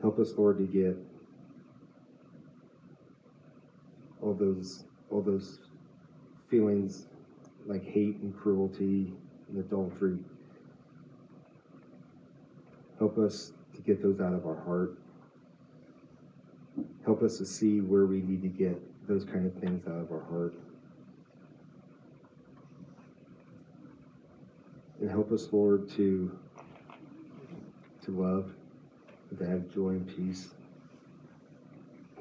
Help 0.00 0.18
us, 0.18 0.32
Lord, 0.36 0.58
to 0.58 0.64
get 0.64 0.96
all 4.22 4.34
those 4.34 4.84
all 5.10 5.20
those 5.20 5.60
feelings 6.48 7.06
like 7.66 7.84
hate 7.84 8.16
and 8.16 8.36
cruelty 8.36 9.12
and 9.48 9.58
adultery. 9.58 10.18
Help 12.98 13.18
us 13.18 13.52
to 13.74 13.80
get 13.82 14.02
those 14.02 14.20
out 14.20 14.32
of 14.32 14.46
our 14.46 14.60
heart. 14.64 14.98
Help 17.10 17.24
us 17.24 17.38
to 17.38 17.44
see 17.44 17.80
where 17.80 18.06
we 18.06 18.20
need 18.20 18.40
to 18.40 18.46
get 18.48 18.80
those 19.08 19.24
kind 19.24 19.44
of 19.44 19.52
things 19.54 19.84
out 19.88 19.96
of 19.96 20.12
our 20.12 20.22
heart. 20.30 20.54
And 25.00 25.10
help 25.10 25.32
us, 25.32 25.48
Lord, 25.50 25.90
to 25.96 26.38
to 28.04 28.10
love, 28.12 28.52
to 29.36 29.44
have 29.44 29.68
joy 29.68 29.88
and 29.88 30.06
peace. 30.06 30.50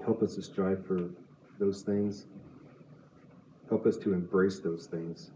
Help 0.04 0.24
us 0.24 0.34
to 0.34 0.42
strive 0.42 0.84
for 0.88 1.12
those 1.60 1.84
things. 1.84 2.26
Help 3.70 3.86
us 3.86 3.96
to 3.98 4.14
embrace 4.14 4.58
those 4.58 4.88
things 4.88 5.30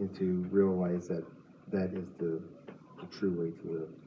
and 0.00 0.12
to 0.16 0.48
realize 0.50 1.06
that 1.06 1.24
that 1.70 1.94
is 1.94 2.08
the, 2.18 2.42
the 3.00 3.06
true 3.12 3.40
way 3.40 3.52
to 3.52 3.78
live. 3.78 4.03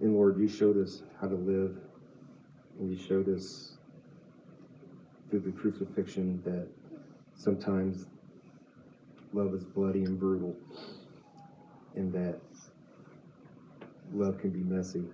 And 0.00 0.14
Lord, 0.14 0.38
you 0.38 0.48
showed 0.48 0.76
us 0.76 1.02
how 1.20 1.28
to 1.28 1.34
live, 1.34 1.78
and 2.78 2.90
you 2.90 2.98
showed 2.98 3.28
us 3.28 3.78
through 5.30 5.40
the 5.40 5.52
crucifixion 5.52 6.42
that 6.44 6.68
sometimes 7.34 8.06
love 9.32 9.54
is 9.54 9.64
bloody 9.64 10.04
and 10.04 10.18
brutal, 10.18 10.54
and 11.94 12.12
that 12.12 12.40
love 14.12 14.38
can 14.38 14.50
be 14.50 14.60
messy. 14.60 15.04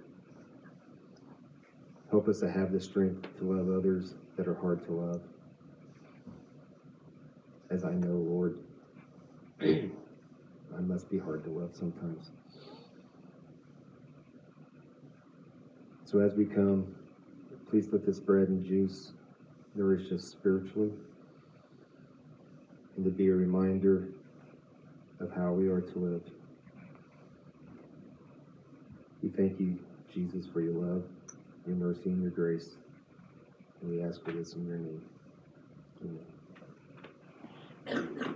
Help 2.11 2.29
us 2.29 2.40
to 2.40 2.51
have 2.51 2.73
the 2.73 2.81
strength 2.81 3.27
to 3.38 3.45
love 3.45 3.71
others 3.71 4.14
that 4.37 4.47
are 4.47 4.55
hard 4.55 4.85
to 4.85 4.92
love. 4.92 5.23
As 7.71 7.85
I 7.85 7.92
know, 7.92 8.16
Lord, 8.16 8.59
I 9.62 10.81
must 10.81 11.09
be 11.09 11.18
hard 11.18 11.45
to 11.45 11.51
love 11.51 11.71
sometimes. 11.75 12.33
So 16.12 16.20
as 16.20 16.35
we 16.35 16.44
come, 16.44 16.94
please 17.70 17.88
let 17.90 18.05
this 18.05 18.20
bread 18.20 18.48
and 18.48 18.62
juice 18.62 19.12
nourish 19.75 20.12
us 20.12 20.22
spiritually 20.22 20.90
and 22.96 23.05
to 23.07 23.11
be 23.11 23.29
a 23.29 23.35
reminder 23.35 24.09
of 25.20 25.33
how 25.33 25.53
we 25.53 25.68
are 25.68 25.81
to 25.81 25.98
live. 25.98 26.22
We 29.22 29.31
thank 29.31 29.59
you, 29.59 29.79
Jesus, 30.12 30.46
for 30.53 30.61
your 30.61 30.75
love, 30.75 31.05
your 31.66 31.77
mercy, 31.77 32.11
and 32.11 32.20
your 32.20 32.31
grace. 32.31 32.77
And 33.81 33.90
we 33.90 34.03
ask 34.03 34.22
for 34.22 34.33
this 34.33 34.53
in 34.53 34.66
your 34.66 34.77
name. 34.77 35.01
Amen. 37.88 38.35